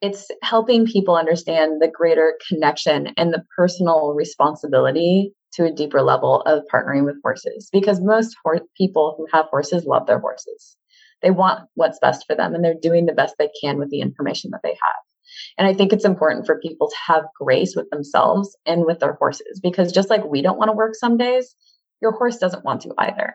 [0.00, 6.42] it's helping people understand the greater connection and the personal responsibility to a deeper level
[6.42, 10.76] of partnering with horses because most ho- people who have horses love their horses.
[11.22, 14.00] They want what's best for them and they're doing the best they can with the
[14.00, 15.02] information that they have.
[15.56, 19.14] And I think it's important for people to have grace with themselves and with their
[19.14, 21.54] horses because just like we don't want to work some days,
[22.00, 23.34] your horse doesn't want to either.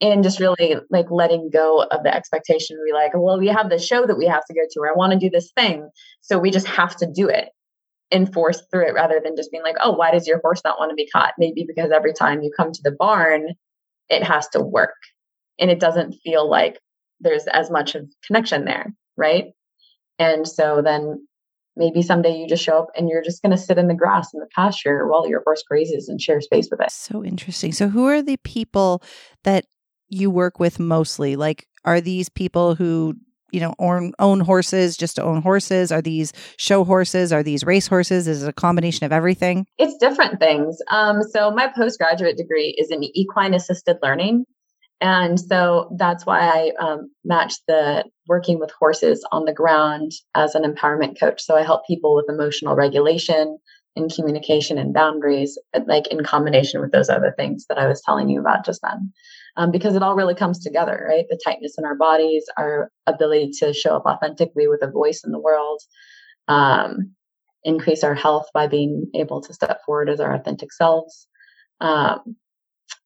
[0.00, 3.78] And just really like letting go of the expectation, be like, well, we have the
[3.78, 5.88] show that we have to go to, or I want to do this thing.
[6.20, 7.48] So we just have to do it
[8.12, 10.90] enforce through it rather than just being like, oh, why does your horse not want
[10.90, 11.32] to be caught?
[11.38, 13.54] Maybe because every time you come to the barn,
[14.08, 14.94] it has to work
[15.58, 16.78] and it doesn't feel like
[17.20, 19.46] there's as much of connection there, right?
[20.18, 21.26] And so then
[21.76, 24.32] maybe someday you just show up and you're just going to sit in the grass
[24.32, 26.90] in the pasture while your horse grazes and share space with it.
[26.90, 27.72] So interesting.
[27.72, 29.02] So, who are the people
[29.44, 29.66] that
[30.08, 31.36] you work with mostly?
[31.36, 33.14] Like, are these people who
[33.52, 35.92] you know own own horses just to own horses?
[35.92, 37.32] Are these show horses?
[37.32, 38.28] Are these race horses?
[38.28, 39.66] Is it a combination of everything?
[39.78, 40.78] It's different things.
[40.90, 44.44] Um, so my postgraduate degree is in equine assisted learning.
[45.00, 50.54] And so that's why i um, matched the working with horses on the ground as
[50.54, 51.42] an empowerment coach.
[51.42, 53.58] So i help people with emotional regulation
[53.96, 58.28] and communication and boundaries like in combination with those other things that i was telling
[58.28, 59.12] you about just then
[59.56, 61.24] um, because it all really comes together, right?
[61.28, 65.32] The tightness in our bodies, our ability to show up authentically with a voice in
[65.32, 65.80] the world,
[66.48, 67.12] um,
[67.64, 71.26] increase our health by being able to step forward as our authentic selves.
[71.80, 72.36] Um,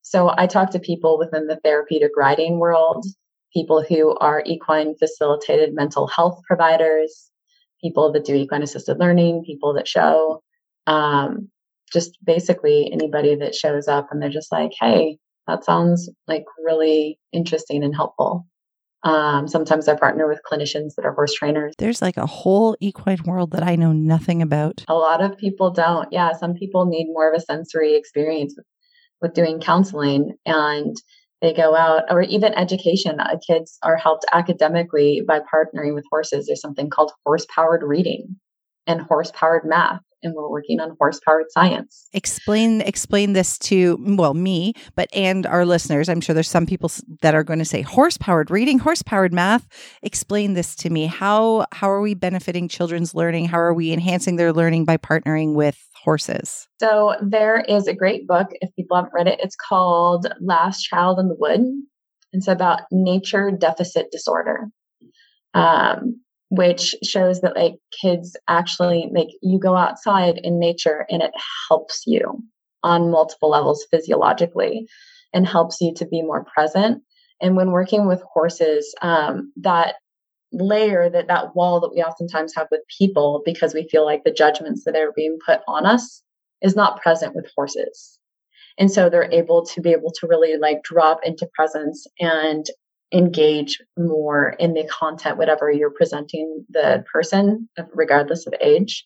[0.03, 3.05] so I talk to people within the therapeutic riding world,
[3.53, 7.31] people who are equine facilitated mental health providers,
[7.83, 10.43] people that do equine assisted learning, people that show,
[10.87, 11.49] um,
[11.93, 17.19] just basically anybody that shows up and they're just like, hey, that sounds like really
[17.33, 18.47] interesting and helpful.
[19.03, 21.75] Um, sometimes I partner with clinicians that are horse trainers.
[21.79, 24.85] There's like a whole equine world that I know nothing about.
[24.89, 26.09] A lot of people don't.
[26.13, 28.67] Yeah, some people need more of a sensory experience with,
[29.23, 30.95] with doing counseling and
[31.41, 33.19] they go out or even education.
[33.19, 36.47] Uh, kids are helped academically by partnering with horses.
[36.47, 38.37] There's something called horse powered reading
[38.87, 42.09] and horse powered math and we're working on horse powered science.
[42.13, 46.09] Explain explain this to well me, but and our listeners.
[46.09, 46.91] I'm sure there's some people
[47.23, 49.67] that are going to say horse powered reading, horse powered math.
[50.03, 51.07] Explain this to me.
[51.07, 53.47] How how are we benefiting children's learning?
[53.47, 56.69] How are we enhancing their learning by partnering with horses?
[56.81, 59.41] So there is a great book if people haven't read it.
[59.43, 61.61] It's called Last Child in the Wood.
[62.33, 64.69] It's about nature deficit disorder.
[65.53, 71.31] Um, which shows that like kids actually like you go outside in nature and it
[71.69, 72.43] helps you
[72.83, 74.87] on multiple levels physiologically
[75.33, 77.03] and helps you to be more present.
[77.41, 79.95] And when working with horses um, that
[80.53, 84.33] layer that that wall that we oftentimes have with people because we feel like the
[84.33, 86.23] judgments that are being put on us
[86.63, 88.19] is not present with horses.
[88.77, 92.67] And so they're able to be able to really like drop into presence and
[93.13, 99.05] engage more in the content, whatever you're presenting the person, regardless of age.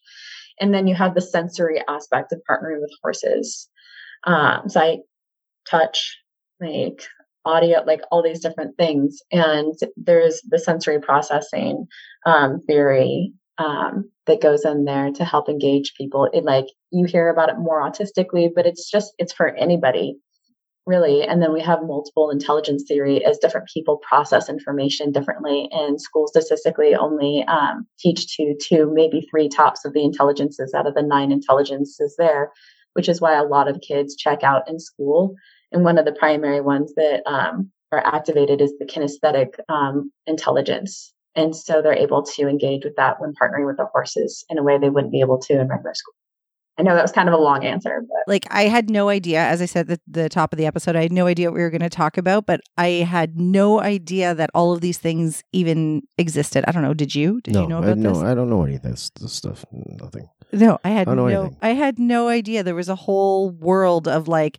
[0.61, 3.69] And then you have the sensory aspect of partnering with horses,
[4.25, 5.01] um, sight,
[5.69, 6.19] touch,
[6.61, 7.03] like
[7.45, 9.21] audio, like all these different things.
[9.33, 11.87] And there's the sensory processing
[12.27, 16.29] um, theory um, that goes in there to help engage people.
[16.33, 20.17] It like you hear about it more autistically, but it's just it's for anybody
[20.87, 21.23] really.
[21.23, 25.69] And then we have multiple intelligence theory as different people process information differently.
[25.73, 30.87] And schools statistically only um, teach to two, maybe three tops of the intelligences out
[30.87, 32.51] of the nine intelligences there,
[32.93, 35.35] which is why a lot of kids check out in school.
[35.73, 41.13] And one of the primary ones that um, are activated is the kinesthetic um, intelligence.
[41.35, 44.63] And so they're able to engage with that when partnering with the horses in a
[44.63, 46.15] way they wouldn't be able to in regular school.
[46.77, 49.41] I know that was kind of a long answer, but like I had no idea,
[49.41, 51.63] as I said at the top of the episode, I had no idea what we
[51.63, 55.45] were going to talk about, but I had no idea that all of these things
[55.53, 56.65] even existed.
[56.67, 56.95] I don't know.
[56.95, 57.41] Did you?
[57.43, 58.23] Did no, you know I, about no, this?
[58.23, 59.65] I don't know any of this, this stuff.
[59.73, 60.29] Nothing.
[60.53, 61.57] No, I had I no anything.
[61.63, 64.59] I had no idea there was a whole world of like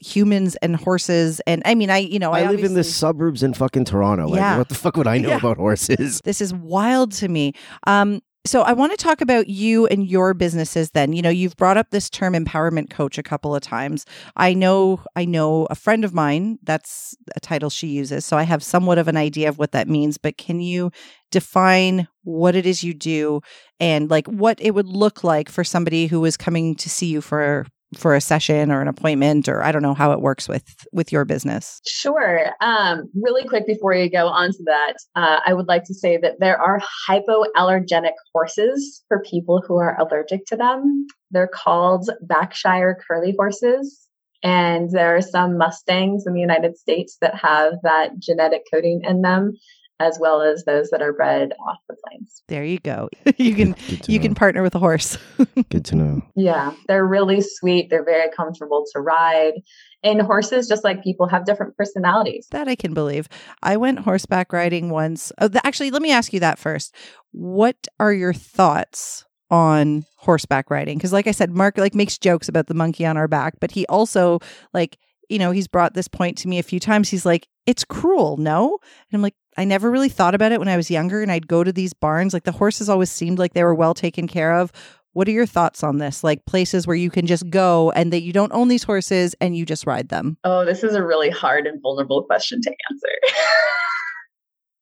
[0.00, 3.42] humans and horses and I mean I you know I, I, live in the suburbs
[3.42, 4.28] in fucking Toronto.
[4.28, 4.58] Like, Yeah.
[4.58, 5.38] what the fuck would I know Yeah.
[5.38, 6.20] about horses?
[6.24, 7.52] This is wild to me.
[7.86, 11.14] Um, so I want to talk about you and your businesses then.
[11.14, 14.04] You know, you've brought up this term empowerment coach a couple of times.
[14.36, 18.26] I know I know a friend of mine, that's a title she uses.
[18.26, 20.90] So I have somewhat of an idea of what that means, but can you
[21.30, 23.40] define what it is you do
[23.80, 27.20] and like what it would look like for somebody who is coming to see you
[27.20, 27.66] for
[27.98, 31.12] for a session or an appointment or I don't know how it works with with
[31.12, 31.80] your business.
[31.86, 32.50] Sure.
[32.60, 36.16] Um, really quick before you go on to that, uh, I would like to say
[36.18, 41.06] that there are hypoallergenic horses for people who are allergic to them.
[41.30, 44.06] They're called Bashkir curly horses.
[44.42, 49.22] And there are some Mustangs in the United States that have that genetic coding in
[49.22, 49.54] them,
[50.00, 52.42] as well as those that are bred off the plains.
[52.48, 53.08] There you go.
[53.36, 53.76] you can
[54.06, 54.22] you know.
[54.22, 55.16] can partner with a horse.
[55.70, 56.22] Good to know.
[56.34, 57.90] Yeah, they're really sweet.
[57.90, 59.54] They're very comfortable to ride.
[60.02, 62.48] And horses, just like people, have different personalities.
[62.50, 63.28] That I can believe.
[63.62, 65.32] I went horseback riding once.
[65.38, 66.94] Oh, th- actually, let me ask you that first.
[67.30, 70.98] What are your thoughts on horseback riding?
[70.98, 73.70] Because, like I said, Mark like makes jokes about the monkey on our back, but
[73.70, 74.40] he also
[74.74, 77.08] like you know he's brought this point to me a few times.
[77.08, 78.78] He's like, "It's cruel, no?"
[79.10, 81.48] And I'm like, I never really thought about it when I was younger, and I'd
[81.48, 82.34] go to these barns.
[82.34, 84.72] Like the horses always seemed like they were well taken care of.
[85.12, 86.24] What are your thoughts on this?
[86.24, 89.56] Like places where you can just go and that you don't own these horses and
[89.56, 90.36] you just ride them.
[90.42, 93.08] Oh, this is a really hard and vulnerable question to answer.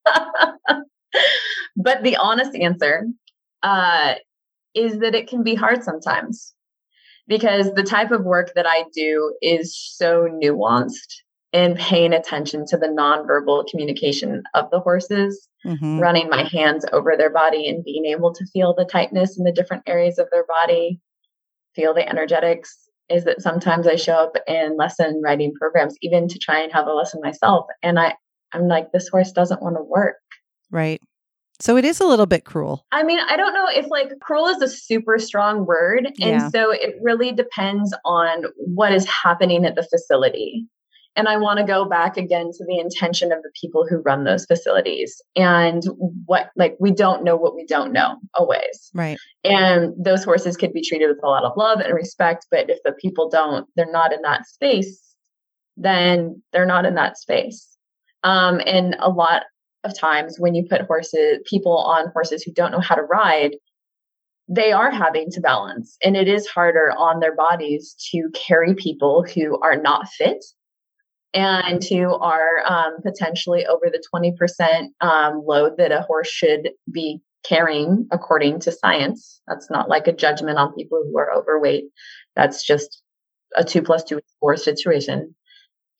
[1.77, 3.05] but the honest answer
[3.61, 4.15] uh,
[4.73, 6.52] is that it can be hard sometimes
[7.27, 12.77] because the type of work that I do is so nuanced in paying attention to
[12.77, 16.01] the nonverbal communication of the horses Mhm.
[16.01, 19.51] running my hands over their body and being able to feel the tightness in the
[19.51, 20.99] different areas of their body,
[21.75, 22.89] feel the energetics.
[23.09, 26.87] Is that sometimes I show up in lesson writing programs, even to try and have
[26.87, 28.15] a lesson myself, and I,
[28.53, 30.17] I'm like, this horse doesn't want to work.
[30.71, 31.01] Right.
[31.59, 32.85] So it is a little bit cruel.
[32.91, 36.07] I mean, I don't know if like cruel is a super strong word.
[36.07, 36.49] And Yeah.
[36.49, 40.65] so it really depends on what is happening at the facility.
[41.15, 44.23] And I want to go back again to the intention of the people who run
[44.23, 45.83] those facilities and
[46.25, 48.89] what, like, we don't know what we don't know always.
[48.95, 49.19] Right.
[49.43, 52.47] And those horses could be treated with a lot of love and respect.
[52.49, 54.99] But if the people don't, they're not in that space,
[55.77, 57.77] then they're not in that space.
[58.23, 59.43] Um, and a lot
[59.83, 63.55] of times when you put horses, people on horses who don't know how to ride,
[64.47, 65.97] they are having to balance.
[66.03, 70.43] And it is harder on their bodies to carry people who are not fit
[71.33, 77.21] and who are um, potentially over the 20% um, load that a horse should be
[77.43, 79.41] carrying according to science.
[79.47, 81.85] That's not like a judgment on people who are overweight.
[82.35, 83.01] That's just
[83.55, 85.35] a two plus two is four situation.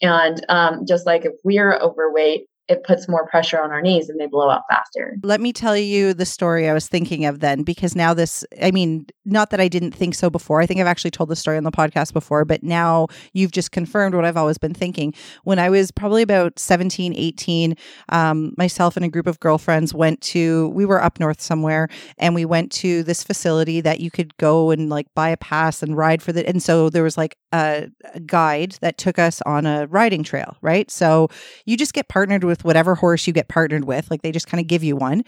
[0.02, 4.20] And um, just like if we're overweight, it puts more pressure on our knees and
[4.20, 5.18] they blow out faster.
[5.22, 8.72] Let me tell you the story I was thinking of then, because now this, I
[8.72, 10.62] mean, not that I didn't think so before.
[10.62, 13.72] I think I've actually told the story on the podcast before, but now you've just
[13.72, 15.14] confirmed what I've always been thinking.
[15.44, 17.76] When I was probably about 17, 18,
[18.10, 22.34] um, myself and a group of girlfriends went to, we were up north somewhere, and
[22.34, 25.98] we went to this facility that you could go and like buy a pass and
[25.98, 29.66] ride for the, and so there was like a, a guide that took us on
[29.66, 30.90] a riding trail, right?
[30.90, 31.28] So
[31.66, 34.10] you just get partnered with whatever horse you get partnered with.
[34.12, 35.24] Like they just kind of give you one.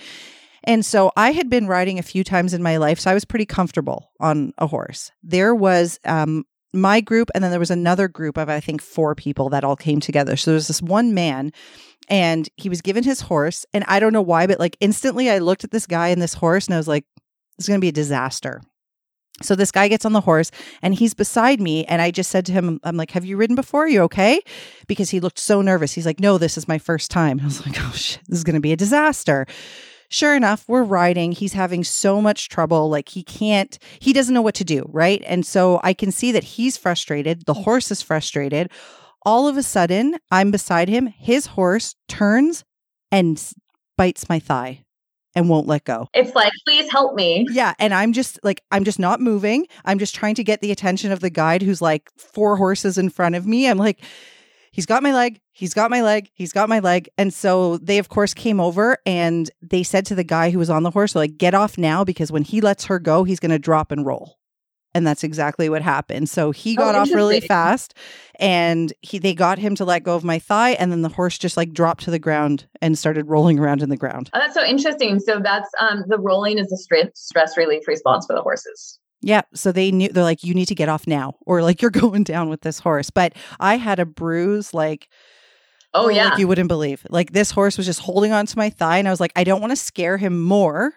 [0.65, 3.25] And so I had been riding a few times in my life, so I was
[3.25, 5.11] pretty comfortable on a horse.
[5.21, 9.15] There was um, my group, and then there was another group of I think four
[9.15, 10.35] people that all came together.
[10.35, 11.51] So there was this one man,
[12.09, 15.37] and he was given his horse, and I don't know why, but like instantly I
[15.37, 17.05] looked at this guy and this horse, and I was like,
[17.57, 18.61] "This is going to be a disaster."
[19.41, 20.49] So this guy gets on the horse
[20.81, 21.83] and he's beside me.
[21.85, 23.83] And I just said to him, I'm like, Have you ridden before?
[23.83, 24.41] Are you okay?
[24.87, 25.93] Because he looked so nervous.
[25.93, 27.39] He's like, No, this is my first time.
[27.41, 29.45] I was like, Oh shit, this is going to be a disaster.
[30.07, 31.31] Sure enough, we're riding.
[31.31, 32.89] He's having so much trouble.
[32.89, 34.87] Like he can't, he doesn't know what to do.
[34.93, 35.21] Right.
[35.25, 37.45] And so I can see that he's frustrated.
[37.45, 38.71] The horse is frustrated.
[39.23, 41.07] All of a sudden, I'm beside him.
[41.07, 42.63] His horse turns
[43.11, 43.41] and
[43.97, 44.84] bites my thigh
[45.35, 46.07] and won't let go.
[46.13, 47.45] It's like, please help me.
[47.49, 49.67] Yeah, and I'm just like I'm just not moving.
[49.83, 53.09] I'm just trying to get the attention of the guide who's like four horses in
[53.09, 53.67] front of me.
[53.67, 54.01] I'm like
[54.75, 57.07] he's got my leg, he's got my leg, he's got my leg.
[57.17, 60.69] And so they of course came over and they said to the guy who was
[60.69, 63.51] on the horse like get off now because when he lets her go, he's going
[63.51, 64.37] to drop and roll.
[64.95, 66.29] And that's exactly what happened.
[66.29, 67.93] So he Oh, got off really fast
[68.39, 71.37] and he they got him to let go of my thigh and then the horse
[71.37, 74.31] just like dropped to the ground and started rolling around in the ground.
[74.33, 75.19] Oh, that's so interesting.
[75.19, 78.99] So that's um, the rolling is a stress stress relief response for the horses.
[79.21, 81.91] Yeah, so they knew they're like you need to get off now or like you're
[81.91, 83.09] going down with this horse.
[83.09, 85.09] But I had a bruise like
[85.93, 87.05] Oh yeah, like you wouldn't believe.
[87.09, 89.61] Like this horse was just holding onto my thigh and I was like I don't
[89.61, 90.93] want to scare him more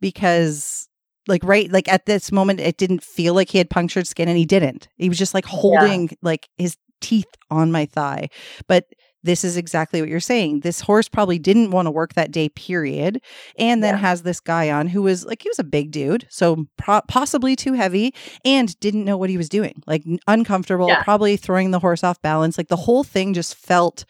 [0.00, 0.87] because
[1.28, 4.36] like right like at this moment it didn't feel like he had punctured skin and
[4.38, 4.88] he didn't.
[4.96, 8.28] He was just like holding like his teeth on my thigh.
[8.66, 8.86] But
[9.24, 10.60] this is exactly what you're saying.
[10.60, 13.20] This horse probably didn't want to work that day, period.
[13.58, 14.00] And then Yeah.
[14.00, 17.56] has this guy on who was like, he was a big dude, so pro- possibly
[17.56, 18.14] too heavy
[18.44, 21.02] and didn't know what he was doing, like uncomfortable, Yeah.
[21.02, 22.56] probably throwing the horse off balance.
[22.56, 24.04] Like the whole thing just felt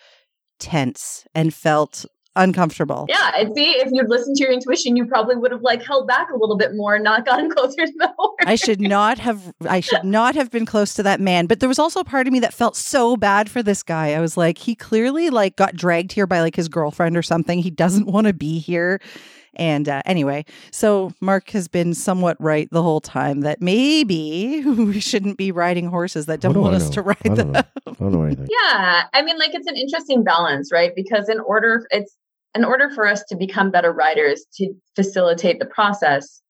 [0.60, 2.04] tense and felt
[2.38, 3.04] uncomfortable.
[3.08, 3.32] yeah.
[3.36, 6.28] And see, if you'd listened to your intuition, you probably would have like held back
[6.30, 8.36] a little bit more and not gotten closer to the horse.
[8.46, 11.46] I should not have I should not have been close to that man.
[11.46, 14.14] But there was also a part of me that felt so bad for this guy.
[14.14, 17.58] I was like, he clearly like got dragged here by like his girlfriend or something.
[17.58, 19.00] He doesn't want to be here.
[19.56, 25.00] And uh, anyway, so Mark has been somewhat right the whole time that maybe we
[25.00, 26.92] shouldn't be riding horses that don't do want I us know?
[26.92, 27.52] to ride I don't them.
[27.52, 27.62] know.
[27.88, 28.46] I don't know anything.
[28.48, 30.92] Yeah, I mean, like it's an interesting balance, right?
[30.94, 32.14] Because in order, it's
[32.54, 36.40] in order for us to become better writers to facilitate the process,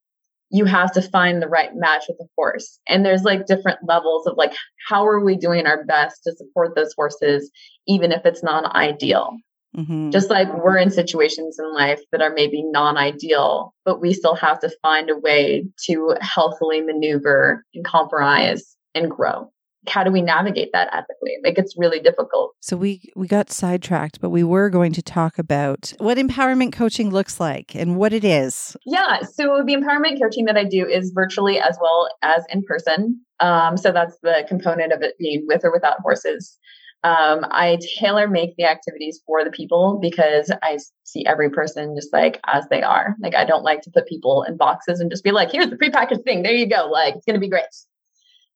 [0.51, 2.79] you have to find the right match with the horse.
[2.89, 4.55] And there's like different levels of like
[4.89, 7.51] how are we doing our best to support those horses,
[7.87, 9.37] even if it's not ideal.
[9.77, 10.11] Mhm.
[10.11, 14.59] Just like we're in situations in life that are maybe non-ideal, but we still have
[14.61, 19.51] to find a way to healthily maneuver and compromise and grow.
[19.89, 21.37] How do we navigate that ethically?
[21.45, 22.55] Like it's really difficult.
[22.61, 27.11] So we we got sidetracked, but we were going to talk about what empowerment coaching
[27.11, 28.77] looks like and what it is.
[28.85, 29.23] Yeah.
[29.23, 33.21] So the empowerment coaching that I do is virtually as well as in person.
[33.41, 36.59] Um, so that's the component of it being with or without horses.
[37.05, 42.13] Um, I tailor make the activities for the people because I see every person just
[42.13, 43.15] like as they are.
[43.23, 45.77] Like I don't like to put people in boxes and just be like, here's the
[45.77, 46.43] prepackaged thing.
[46.43, 46.89] There you go.
[46.91, 47.65] Like it's going to be great.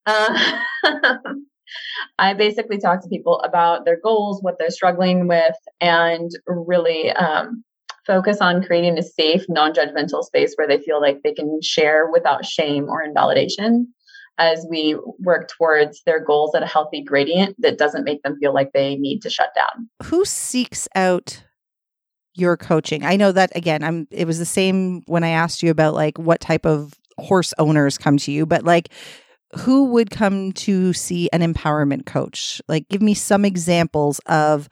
[0.06, 0.58] Uh,
[2.18, 7.64] I basically talk to people about their goals, what they're struggling with, and really um,
[8.06, 12.10] focus on creating a safe, non judgmental space where they feel like they can share
[12.10, 13.92] without shame or invalidation
[14.38, 18.54] as we work towards their goals at a healthy gradient that doesn't make them feel
[18.54, 19.88] like they need to shut down.
[20.04, 21.44] who seeks out
[22.34, 25.70] your coaching i know that again i'm it was the same when i asked you
[25.70, 28.88] about like what type of horse owners come to you but like
[29.56, 32.60] who would come to see an empowerment coach?
[32.68, 34.68] Like give me some examples of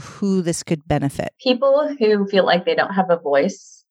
[0.00, 1.30] who this could benefit.
[1.42, 3.84] People who feel like they don't have a voice,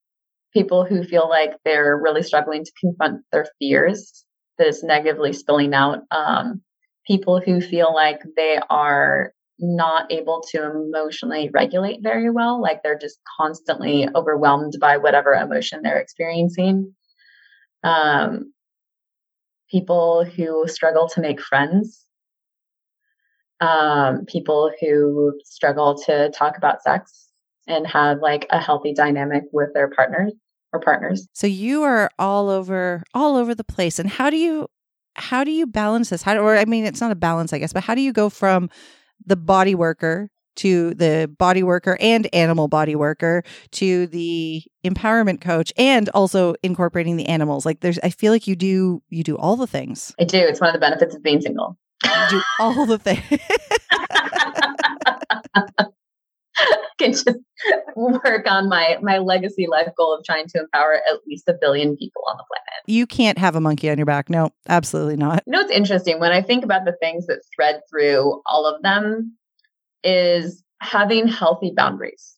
[0.53, 4.25] people who feel like they're really struggling to confront their fears.
[4.59, 6.61] That is negatively spilling out, um,
[7.07, 12.97] people who feel like they are not able to emotionally regulate very well, like they're
[12.97, 16.93] just constantly overwhelmed by whatever emotion they're experiencing.
[17.83, 18.53] Um,
[19.73, 22.05] people who struggle to make friends,
[23.59, 27.29] um, people who struggle to talk about sex
[27.67, 30.33] and have like a healthy dynamic with their partners
[30.71, 31.27] or partners.
[31.33, 33.99] so you are all over all over the place.
[33.99, 34.67] And how do you
[35.15, 36.21] how do you balance this?
[36.21, 38.13] How do, or i mean it's not a balance i guess but how do you
[38.13, 38.69] go from
[39.25, 45.71] the body worker to the body worker and animal body worker to the empowerment coach
[45.77, 49.55] and also incorporating the animals like there's i feel like you do you do all
[49.55, 50.37] the things I do.
[50.37, 51.77] It's one of the benefits of being single.
[52.03, 53.19] you do all the things
[56.99, 57.27] can just
[57.95, 61.97] work on my my legacy life goal of trying to empower at least a billion
[61.97, 62.83] people on the planet.
[62.85, 66.19] you can't have a monkey on your back no absolutely not You know what's interesting
[66.19, 69.35] when I think about the things that thread through all of them
[70.03, 72.35] is having healthy boundaries.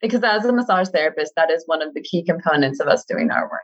[0.00, 3.30] Because as a massage therapist, that is one of the key components of us doing
[3.30, 3.62] our work.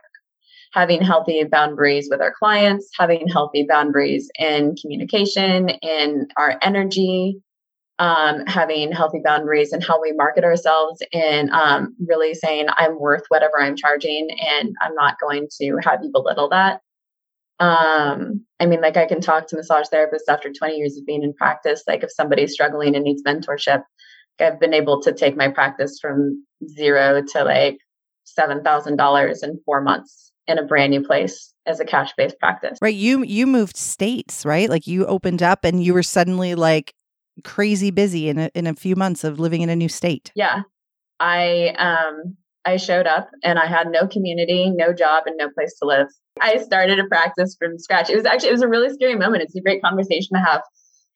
[0.73, 7.41] Having healthy boundaries with our clients, having healthy boundaries in communication, in our energy,
[7.99, 13.23] um, having healthy boundaries in how we market ourselves, and um, really saying, I'm worth
[13.29, 16.81] whatever I'm charging, and I'm not going to have you belittle that.
[17.59, 21.23] Um, I mean, like I can talk to massage therapists after 20 years of being
[21.23, 21.83] in practice.
[21.87, 23.83] Like if somebody's struggling and needs mentorship,
[24.39, 27.77] I've been able to take my practice from zero to like
[28.37, 32.77] $7,000 in four months in a brand new place as a cash based practice.
[32.79, 36.93] right you you moved states right like you opened up and you were suddenly like
[37.43, 40.61] crazy busy in a, in a few months of living in a new state Yeah.
[41.19, 42.35] I, um,
[42.65, 46.07] I showed up and I had no community, no job, and no place to live.
[46.41, 48.09] I started a practice from scratch.
[48.09, 49.43] It was actually it was a really scary moment.
[49.43, 50.61] It's a great conversation to have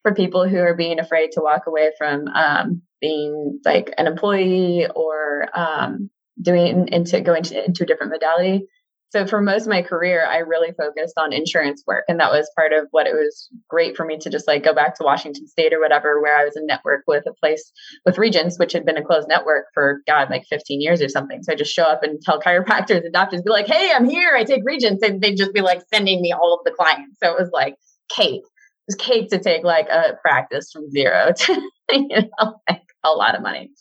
[0.01, 4.87] for people who are being afraid to walk away from um, being like an employee
[4.95, 6.09] or um,
[6.41, 8.65] doing into going to, into a different modality.
[9.11, 12.05] So for most of my career, I really focused on insurance work.
[12.07, 14.73] And that was part of what it was great for me to just like go
[14.73, 17.71] back to Washington State or whatever, where I was in network with a place
[18.05, 21.41] with Regence, which had been a closed network for God, like 15 years or something.
[21.41, 24.35] So I just show up and tell chiropractors and doctors, be like, hey, I'm here.
[24.35, 25.01] I take Regence.
[25.01, 27.17] And they'd just be like sending me all of the clients.
[27.21, 27.75] So it was like
[28.15, 28.43] cake.
[28.43, 33.09] It was cake to take like a practice from zero to, you know, like a
[33.09, 33.71] lot of money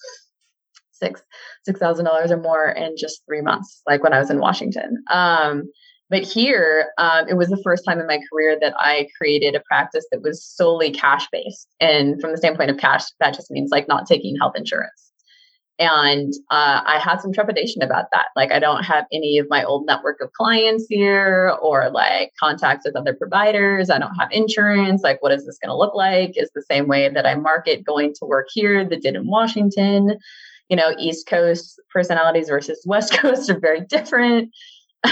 [0.99, 1.23] six
[1.65, 5.03] six thousand dollars or more in just three months, like when I was in Washington.
[5.11, 5.71] Um,
[6.11, 9.61] but here, um, it was the first time in my career that I created a
[9.61, 11.69] practice that was solely cash based.
[11.81, 15.13] And from the standpoint of cash, that just means like not taking health insurance.
[15.81, 18.27] And uh, I had some trepidation about that.
[18.35, 22.85] Like, I don't have any of my old network of clients here or like contacts
[22.85, 23.89] with other providers.
[23.89, 25.03] I don't have insurance.
[25.05, 26.33] Like, what is this going to look like?
[26.35, 30.19] Is the same way that I market going to work here that did in Washington
[30.69, 34.51] you know, East Coast personalities versus West Coast are very different.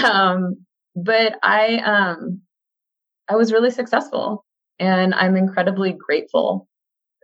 [0.03, 2.41] Um, but I, um,
[3.29, 4.45] I was really successful,
[4.79, 6.67] and I'm incredibly grateful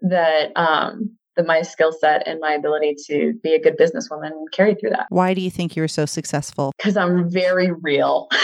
[0.02, 4.80] that um, that my skill set and my ability to be a good businesswoman carried
[4.80, 5.08] through that.
[5.10, 6.72] Why do you think you were so successful?
[6.78, 8.28] Because I'm very real.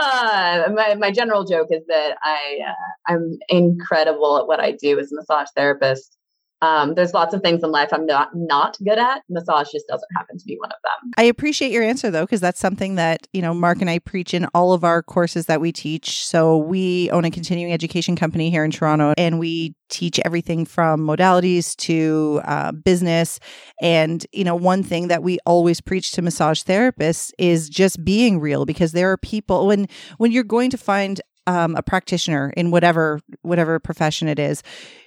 [0.00, 4.98] uh, my my general joke is that I uh, I'm incredible at what I do
[4.98, 6.15] as a massage therapist.
[6.62, 9.22] Um, there's lots of things in life I'm not not good at.
[9.28, 11.10] Massage just doesn't happen to be one of them.
[11.18, 14.32] I appreciate your answer though, because that's something that you know Mark and I preach
[14.32, 16.24] in all of our courses that we teach.
[16.26, 21.00] So we own a continuing education company here in Toronto, and we teach everything from
[21.00, 23.38] modalities to uh, business.
[23.82, 28.40] And you know, one thing that we always preach to massage therapists is just being
[28.40, 32.70] real, because there are people when when you're going to find um, a practitioner in
[32.70, 34.62] whatever whatever profession it is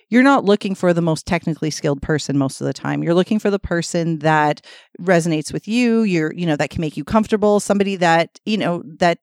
[0.09, 3.03] you're not looking for the most technically skilled person most of the time.
[3.03, 4.61] You're looking for the person that
[4.99, 8.83] resonates with you, you're, you know, that can make you comfortable, somebody that, you know,
[8.97, 9.19] that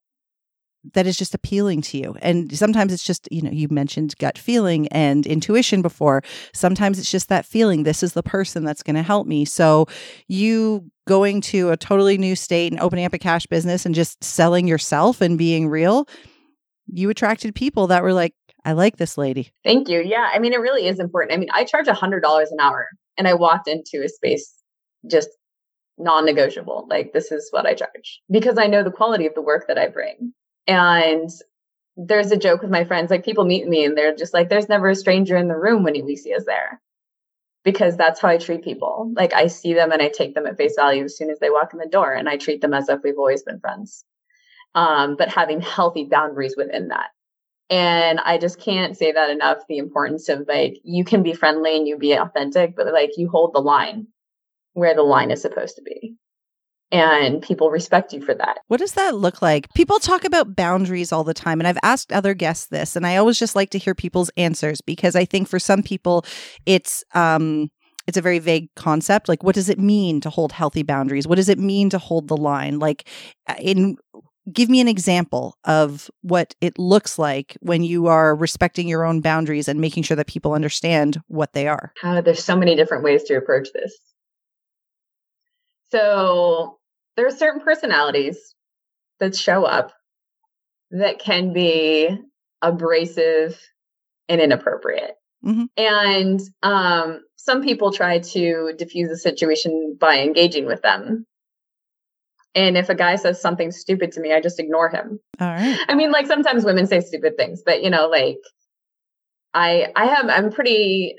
[0.95, 2.17] that is just appealing to you.
[2.23, 6.23] And sometimes it's just, you know, you mentioned gut feeling and intuition before.
[6.55, 9.45] Sometimes it's just that feeling this is the person that's going to help me.
[9.45, 9.87] So
[10.29, 14.23] you going to a totally new state and opening up a cash business and just
[14.23, 16.07] selling yourself and being real,
[16.87, 18.35] you attracted people that were like,
[18.65, 19.53] I like this lady.
[19.65, 20.01] Thank you.
[20.01, 20.31] Yeah.
[20.33, 21.33] I mean, it really is important.
[21.33, 24.53] I mean, I charge a hundred dollars an hour and I walked into a space
[25.09, 25.29] just
[25.99, 26.87] non-negotiable.
[26.91, 29.79] Like this is what I charge because I know the quality of the work that
[29.79, 30.33] I bring.
[30.67, 31.31] And
[31.97, 34.69] there's a joke with my friends, like people meet me and they're just like, there's
[34.69, 36.81] never a stranger in the room when Elysia is there.
[37.65, 39.13] Because that's how I treat people.
[39.17, 41.51] Like I see them and I take them at face value as soon as they
[41.51, 44.05] walk in the door and I treat them as if we've always been friends.
[44.77, 47.09] Um, but having healthy boundaries within that.
[47.69, 49.59] And I just can't say that enough.
[49.69, 53.29] The importance of like, you can be friendly and you be authentic, but like you
[53.29, 54.07] hold the line
[54.75, 56.15] where the line is supposed to be.
[56.93, 58.59] And people respect you for that.
[58.69, 59.73] What does that look like?
[59.75, 61.59] People talk about boundaries all the time.
[61.59, 64.81] And I've asked other guests this, and I always just like to hear people's answers
[64.81, 66.25] because I think for some people,
[66.65, 67.71] it's, um,
[68.07, 71.35] it's a very vague concept like what does it mean to hold healthy boundaries what
[71.35, 73.09] does it mean to hold the line like
[73.49, 73.97] uh, in
[74.53, 79.21] give me an example of what it looks like when you are respecting your own
[79.21, 81.93] boundaries and making sure that people understand what they are.
[82.03, 83.97] Uh, there's so many different ways to approach this.
[85.91, 86.79] So
[87.17, 88.39] there are certain personalities
[89.21, 89.93] that show up
[90.91, 92.17] that can be
[92.63, 93.61] abrasive
[94.29, 95.15] and inappropriate.
[95.45, 95.65] Mm-hmm.
[95.77, 101.27] And um, some people try to diffuse the situation by engaging with them
[102.57, 105.21] and if a guy says something stupid to me, I just ignore him.
[105.39, 105.79] All right.
[105.89, 108.39] I mean, like sometimes women say stupid things, but you know, like
[109.55, 111.17] I I have I'm pretty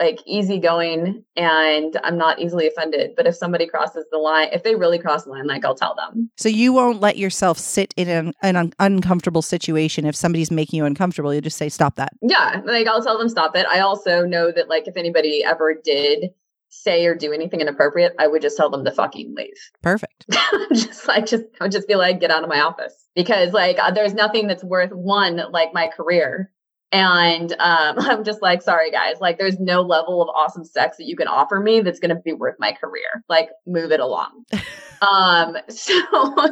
[0.00, 3.14] like easygoing and I'm not easily offended.
[3.16, 5.96] But if somebody crosses the line, if they really cross the line, like I'll tell
[5.96, 6.30] them.
[6.36, 10.04] So you won't let yourself sit in an, an un- uncomfortable situation.
[10.06, 12.12] If somebody's making you uncomfortable, you just say, stop that.
[12.22, 12.62] Yeah.
[12.64, 13.66] Like I'll tell them, stop it.
[13.66, 16.30] I also know that like if anybody ever did
[16.70, 19.56] say or do anything inappropriate, I would just tell them to fucking leave.
[19.82, 20.26] Perfect.
[20.72, 23.78] just like just I would just be like, get out of my office because like
[23.78, 26.50] uh, there's nothing that's worth one like my career
[26.92, 29.16] And um, I'm just like, sorry, guys.
[29.20, 32.20] Like, there's no level of awesome sex that you can offer me that's going to
[32.22, 33.24] be worth my career.
[33.28, 34.44] Like, move it along.
[35.02, 35.94] um, so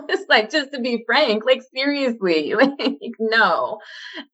[0.08, 3.78] it's like, just to be frank, like, seriously, like, no.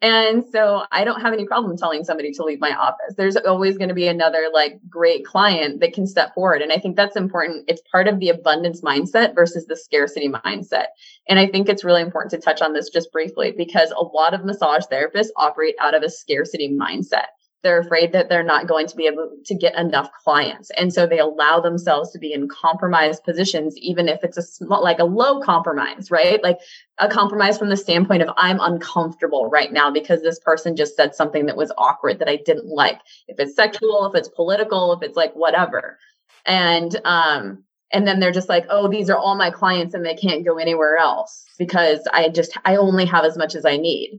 [0.01, 3.15] And so I don't have any problem telling somebody to leave my office.
[3.17, 6.63] There's always going to be another, like, great client that can step forward.
[6.63, 7.65] And I think that's important.
[7.69, 10.87] It's part of the abundance mindset versus the scarcity mindset.
[11.29, 14.35] And I think it's really important to touch on this just briefly because a lot
[14.35, 17.27] of massage therapists operate out of a scarcity mindset.
[17.63, 20.71] They're afraid that they're not going to be able to get enough clients.
[20.71, 24.83] And so they allow themselves to be in compromised positions, even if it's a small,
[24.83, 26.43] like a low compromise, right?
[26.43, 26.59] Like
[26.99, 31.15] a compromise from the standpoint of I'm uncomfortable right now because this person just said
[31.15, 32.99] something that was awkward that I didn't like.
[33.29, 35.99] If it's sexual, if it's political, if it's like whatever.
[36.45, 37.63] And, um,
[37.93, 40.57] and then they're just like oh these are all my clients and they can't go
[40.57, 44.19] anywhere else because i just i only have as much as i need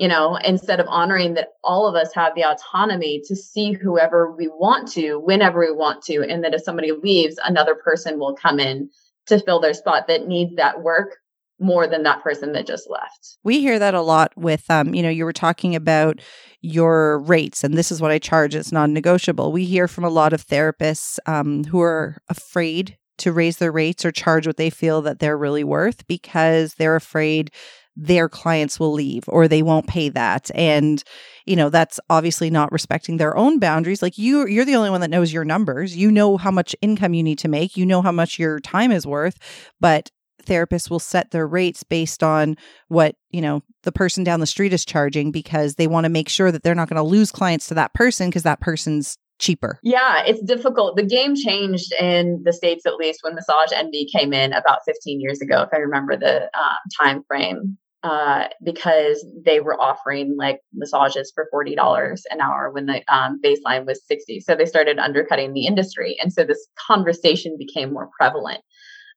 [0.00, 4.32] you know instead of honoring that all of us have the autonomy to see whoever
[4.32, 8.34] we want to whenever we want to and that if somebody leaves another person will
[8.34, 8.88] come in
[9.26, 11.18] to fill their spot that needs that work
[11.60, 13.36] more than that person that just left.
[13.44, 16.20] We hear that a lot with um you know you were talking about
[16.62, 19.52] your rates and this is what I charge it's non-negotiable.
[19.52, 24.02] We hear from a lot of therapists um who are afraid to raise their rates
[24.04, 27.50] or charge what they feel that they're really worth because they're afraid
[27.96, 30.50] their clients will leave or they won't pay that.
[30.54, 31.02] And
[31.46, 34.02] you know that's obviously not respecting their own boundaries.
[34.02, 35.96] Like you you're the only one that knows your numbers.
[35.96, 37.76] You know how much income you need to make.
[37.76, 39.38] You know how much your time is worth.
[39.80, 40.10] But
[40.44, 42.56] therapists will set their rates based on
[42.88, 46.28] what you know the person down the street is charging because they want to make
[46.28, 49.78] sure that they're not going to lose clients to that person because that person's cheaper?
[49.82, 50.96] Yeah, it's difficult.
[50.96, 55.20] The game changed in the states, at least, when Massage Envy came in about 15
[55.20, 57.78] years ago, if I remember the um, time frame.
[58.02, 63.38] Uh, because they were offering like massages for forty dollars an hour when the um,
[63.44, 64.40] baseline was sixty.
[64.40, 68.62] So they started undercutting the industry, and so this conversation became more prevalent.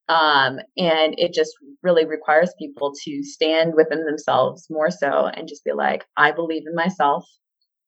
[0.09, 5.63] Um, and it just really requires people to stand within themselves more so and just
[5.63, 7.25] be like, I believe in myself.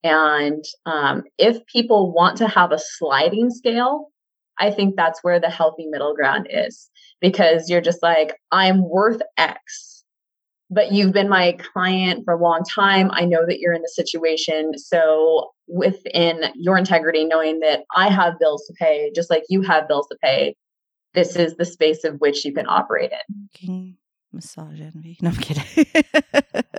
[0.05, 4.11] And um, if people want to have a sliding scale,
[4.59, 6.91] I think that's where the healthy middle ground is
[7.21, 10.03] because you're just like, I'm worth X,
[10.69, 13.09] but you've been my client for a long time.
[13.13, 14.77] I know that you're in the situation.
[14.77, 19.87] So, within your integrity, knowing that I have bills to pay, just like you have
[19.87, 20.55] bills to pay,
[21.15, 23.35] this is the space of which you can operate in
[24.35, 25.17] massage envy.
[25.21, 25.63] No, I'm kidding.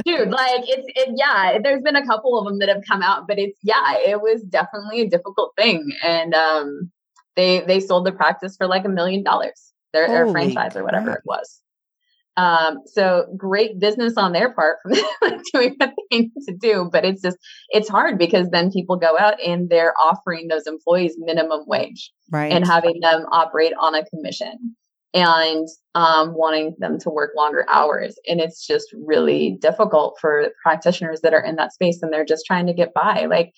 [0.04, 3.26] Dude, like it's it yeah, there's been a couple of them that have come out,
[3.26, 5.90] but it's yeah, it was definitely a difficult thing.
[6.04, 6.90] And um
[7.34, 9.72] they they sold the practice for like a million dollars.
[9.92, 11.62] Their, their franchise or whatever it was.
[12.36, 14.90] Um, so great business on their part for
[15.54, 17.38] doing what they need to do, but it's just
[17.70, 22.52] it's hard because then people go out and they're offering those employees minimum wage, right,
[22.52, 24.76] and having them operate on a commission
[25.16, 28.18] and um, wanting them to work longer hours.
[28.28, 32.44] And it's just really difficult for practitioners that are in that space and they're just
[32.46, 33.24] trying to get by.
[33.24, 33.54] Like,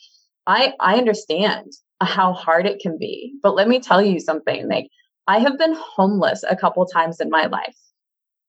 [0.47, 4.69] I, I understand how hard it can be, but let me tell you something.
[4.69, 4.87] Like,
[5.27, 7.77] I have been homeless a couple times in my life,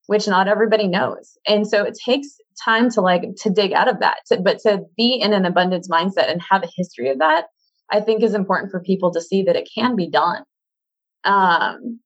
[0.06, 1.36] which not everybody knows.
[1.48, 2.28] And so it takes
[2.64, 4.20] time to like to dig out of that.
[4.28, 7.46] To, but to be in an abundance mindset and have a history of that,
[7.92, 10.44] I think is important for people to see that it can be done.
[11.24, 12.00] Um,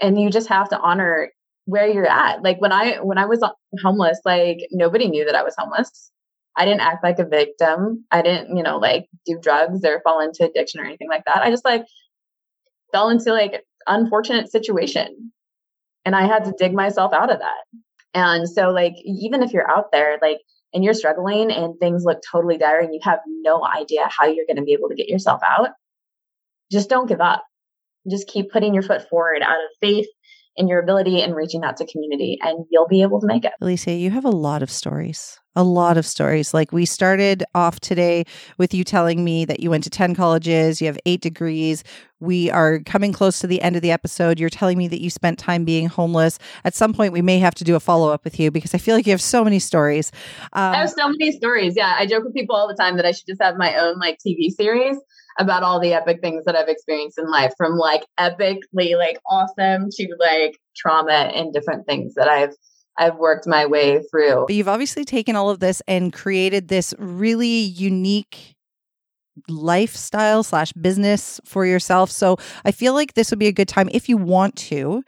[0.00, 1.30] and you just have to honor
[1.66, 2.42] where you're at.
[2.42, 3.42] Like when I when I was
[3.82, 6.10] homeless, like nobody knew that I was homeless.
[6.56, 8.04] I didn't act like a victim.
[8.10, 11.42] I didn't, you know, like do drugs or fall into addiction or anything like that.
[11.42, 11.84] I just like
[12.92, 15.32] fell into like unfortunate situation.
[16.04, 17.80] And I had to dig myself out of that.
[18.14, 20.40] And so like even if you're out there like
[20.74, 24.46] and you're struggling and things look totally dire and you have no idea how you're
[24.46, 25.70] going to be able to get yourself out,
[26.70, 27.44] just don't give up
[28.08, 30.06] just keep putting your foot forward out of faith
[30.56, 33.52] in your ability and reaching out to community and you'll be able to make it.
[33.62, 35.38] Elysia, you have a lot of stories.
[35.56, 36.54] A lot of stories.
[36.54, 38.24] Like we started off today
[38.56, 41.82] with you telling me that you went to 10 colleges, you have eight degrees.
[42.20, 44.38] We are coming close to the end of the episode.
[44.38, 46.38] You're telling me that you spent time being homeless.
[46.64, 48.78] At some point, we may have to do a follow up with you because I
[48.78, 50.12] feel like you have so many stories.
[50.52, 51.74] Um, I have so many stories.
[51.76, 51.94] Yeah.
[51.98, 54.18] I joke with people all the time that I should just have my own like
[54.24, 54.96] TV series
[55.40, 59.88] about all the epic things that I've experienced in life from like epically like awesome
[59.90, 62.54] to like trauma and different things that I've
[62.98, 64.44] I've worked my way through.
[64.46, 68.54] But you've obviously taken all of this and created this really unique
[69.48, 72.10] lifestyle slash business for yourself.
[72.10, 72.36] So
[72.66, 75.02] I feel like this would be a good time if you want to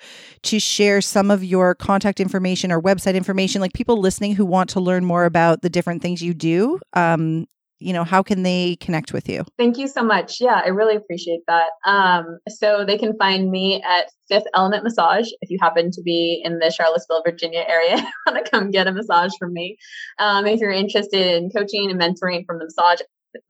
[0.45, 4.71] to share some of your contact information or website information, like people listening who want
[4.71, 6.81] to learn more about the different things you do.
[6.95, 7.47] Um,
[7.83, 9.45] you know, how can they connect with you?
[9.59, 10.41] Thank you so much.
[10.41, 11.69] Yeah, I really appreciate that.
[11.85, 16.41] Um, so they can find me at Fifth Element Massage if you happen to be
[16.45, 19.77] in the Charlottesville, Virginia area, want to come get a massage from me.
[20.19, 23.01] Um, if you're interested in coaching and mentoring from the massage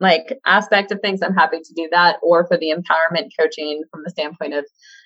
[0.01, 2.17] like aspect of things, I'm happy to do that.
[2.23, 4.65] Or for the empowerment coaching from the standpoint of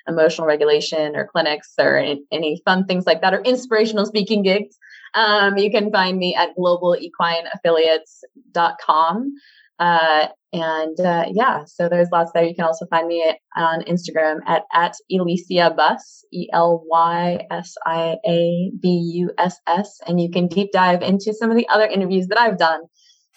[0.09, 4.77] emotional regulation or clinics or any, any fun things like that or inspirational speaking gigs.
[5.17, 9.33] Um, you can find me at globalequineaffiliates.com.
[9.79, 12.45] Uh, and uh, yeah, so there's lots there.
[12.45, 17.75] You can also find me on Instagram at, at Elysia Buss, E L Y S
[17.85, 19.99] I A B U S S.
[20.07, 22.83] And you can deep dive into some of the other interviews that I've done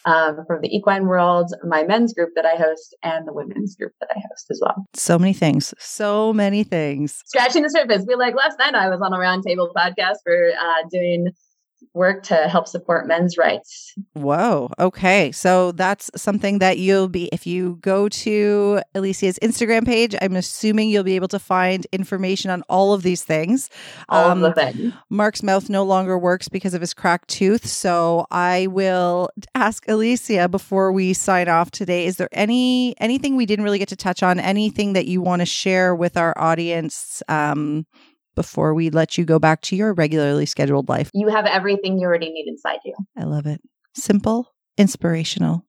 [0.06, 3.92] um, from the equine world, my men's group that I host, and the women's group
[4.00, 4.86] that I host as well.
[4.94, 5.74] So many things.
[5.78, 7.22] So many things.
[7.26, 8.06] Scratching the surface.
[8.08, 11.34] We like last night I was on a roundtable podcast for uh, doing
[11.94, 13.94] work to help support men's rights.
[14.14, 14.70] Whoa.
[14.80, 15.32] Okay.
[15.32, 20.90] So that's something that you'll be, if you go to Elysia's Instagram page, I'm assuming
[20.90, 23.70] you'll be able to find information on all of these things.
[24.08, 24.94] All um, of the things.
[25.10, 27.66] Mark's mouth no longer works because of his cracked tooth.
[27.66, 32.06] So I will ask Elysia before we sign off today.
[32.06, 34.40] Is there any anything we didn't really get to touch on?
[34.40, 37.24] Anything that you want to share with our audience?
[37.28, 37.86] Um,
[38.36, 41.10] before we let you go back to your regularly scheduled life.
[41.14, 42.94] You have everything you already need inside you.
[43.18, 43.62] I love it.
[43.96, 45.66] Simple, inspirational.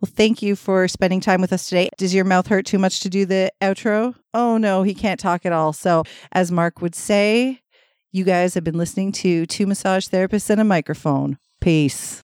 [0.00, 1.88] Well, thank you for spending time with us today.
[1.96, 4.14] Does your mouth hurt too much to do the outro?
[4.34, 5.72] Oh, no, he can't talk at all.
[5.72, 7.60] So, as Mark would say,
[8.12, 11.38] you guys have been listening to Two Massage Therapists and a Microphone.
[11.62, 12.14] Peace.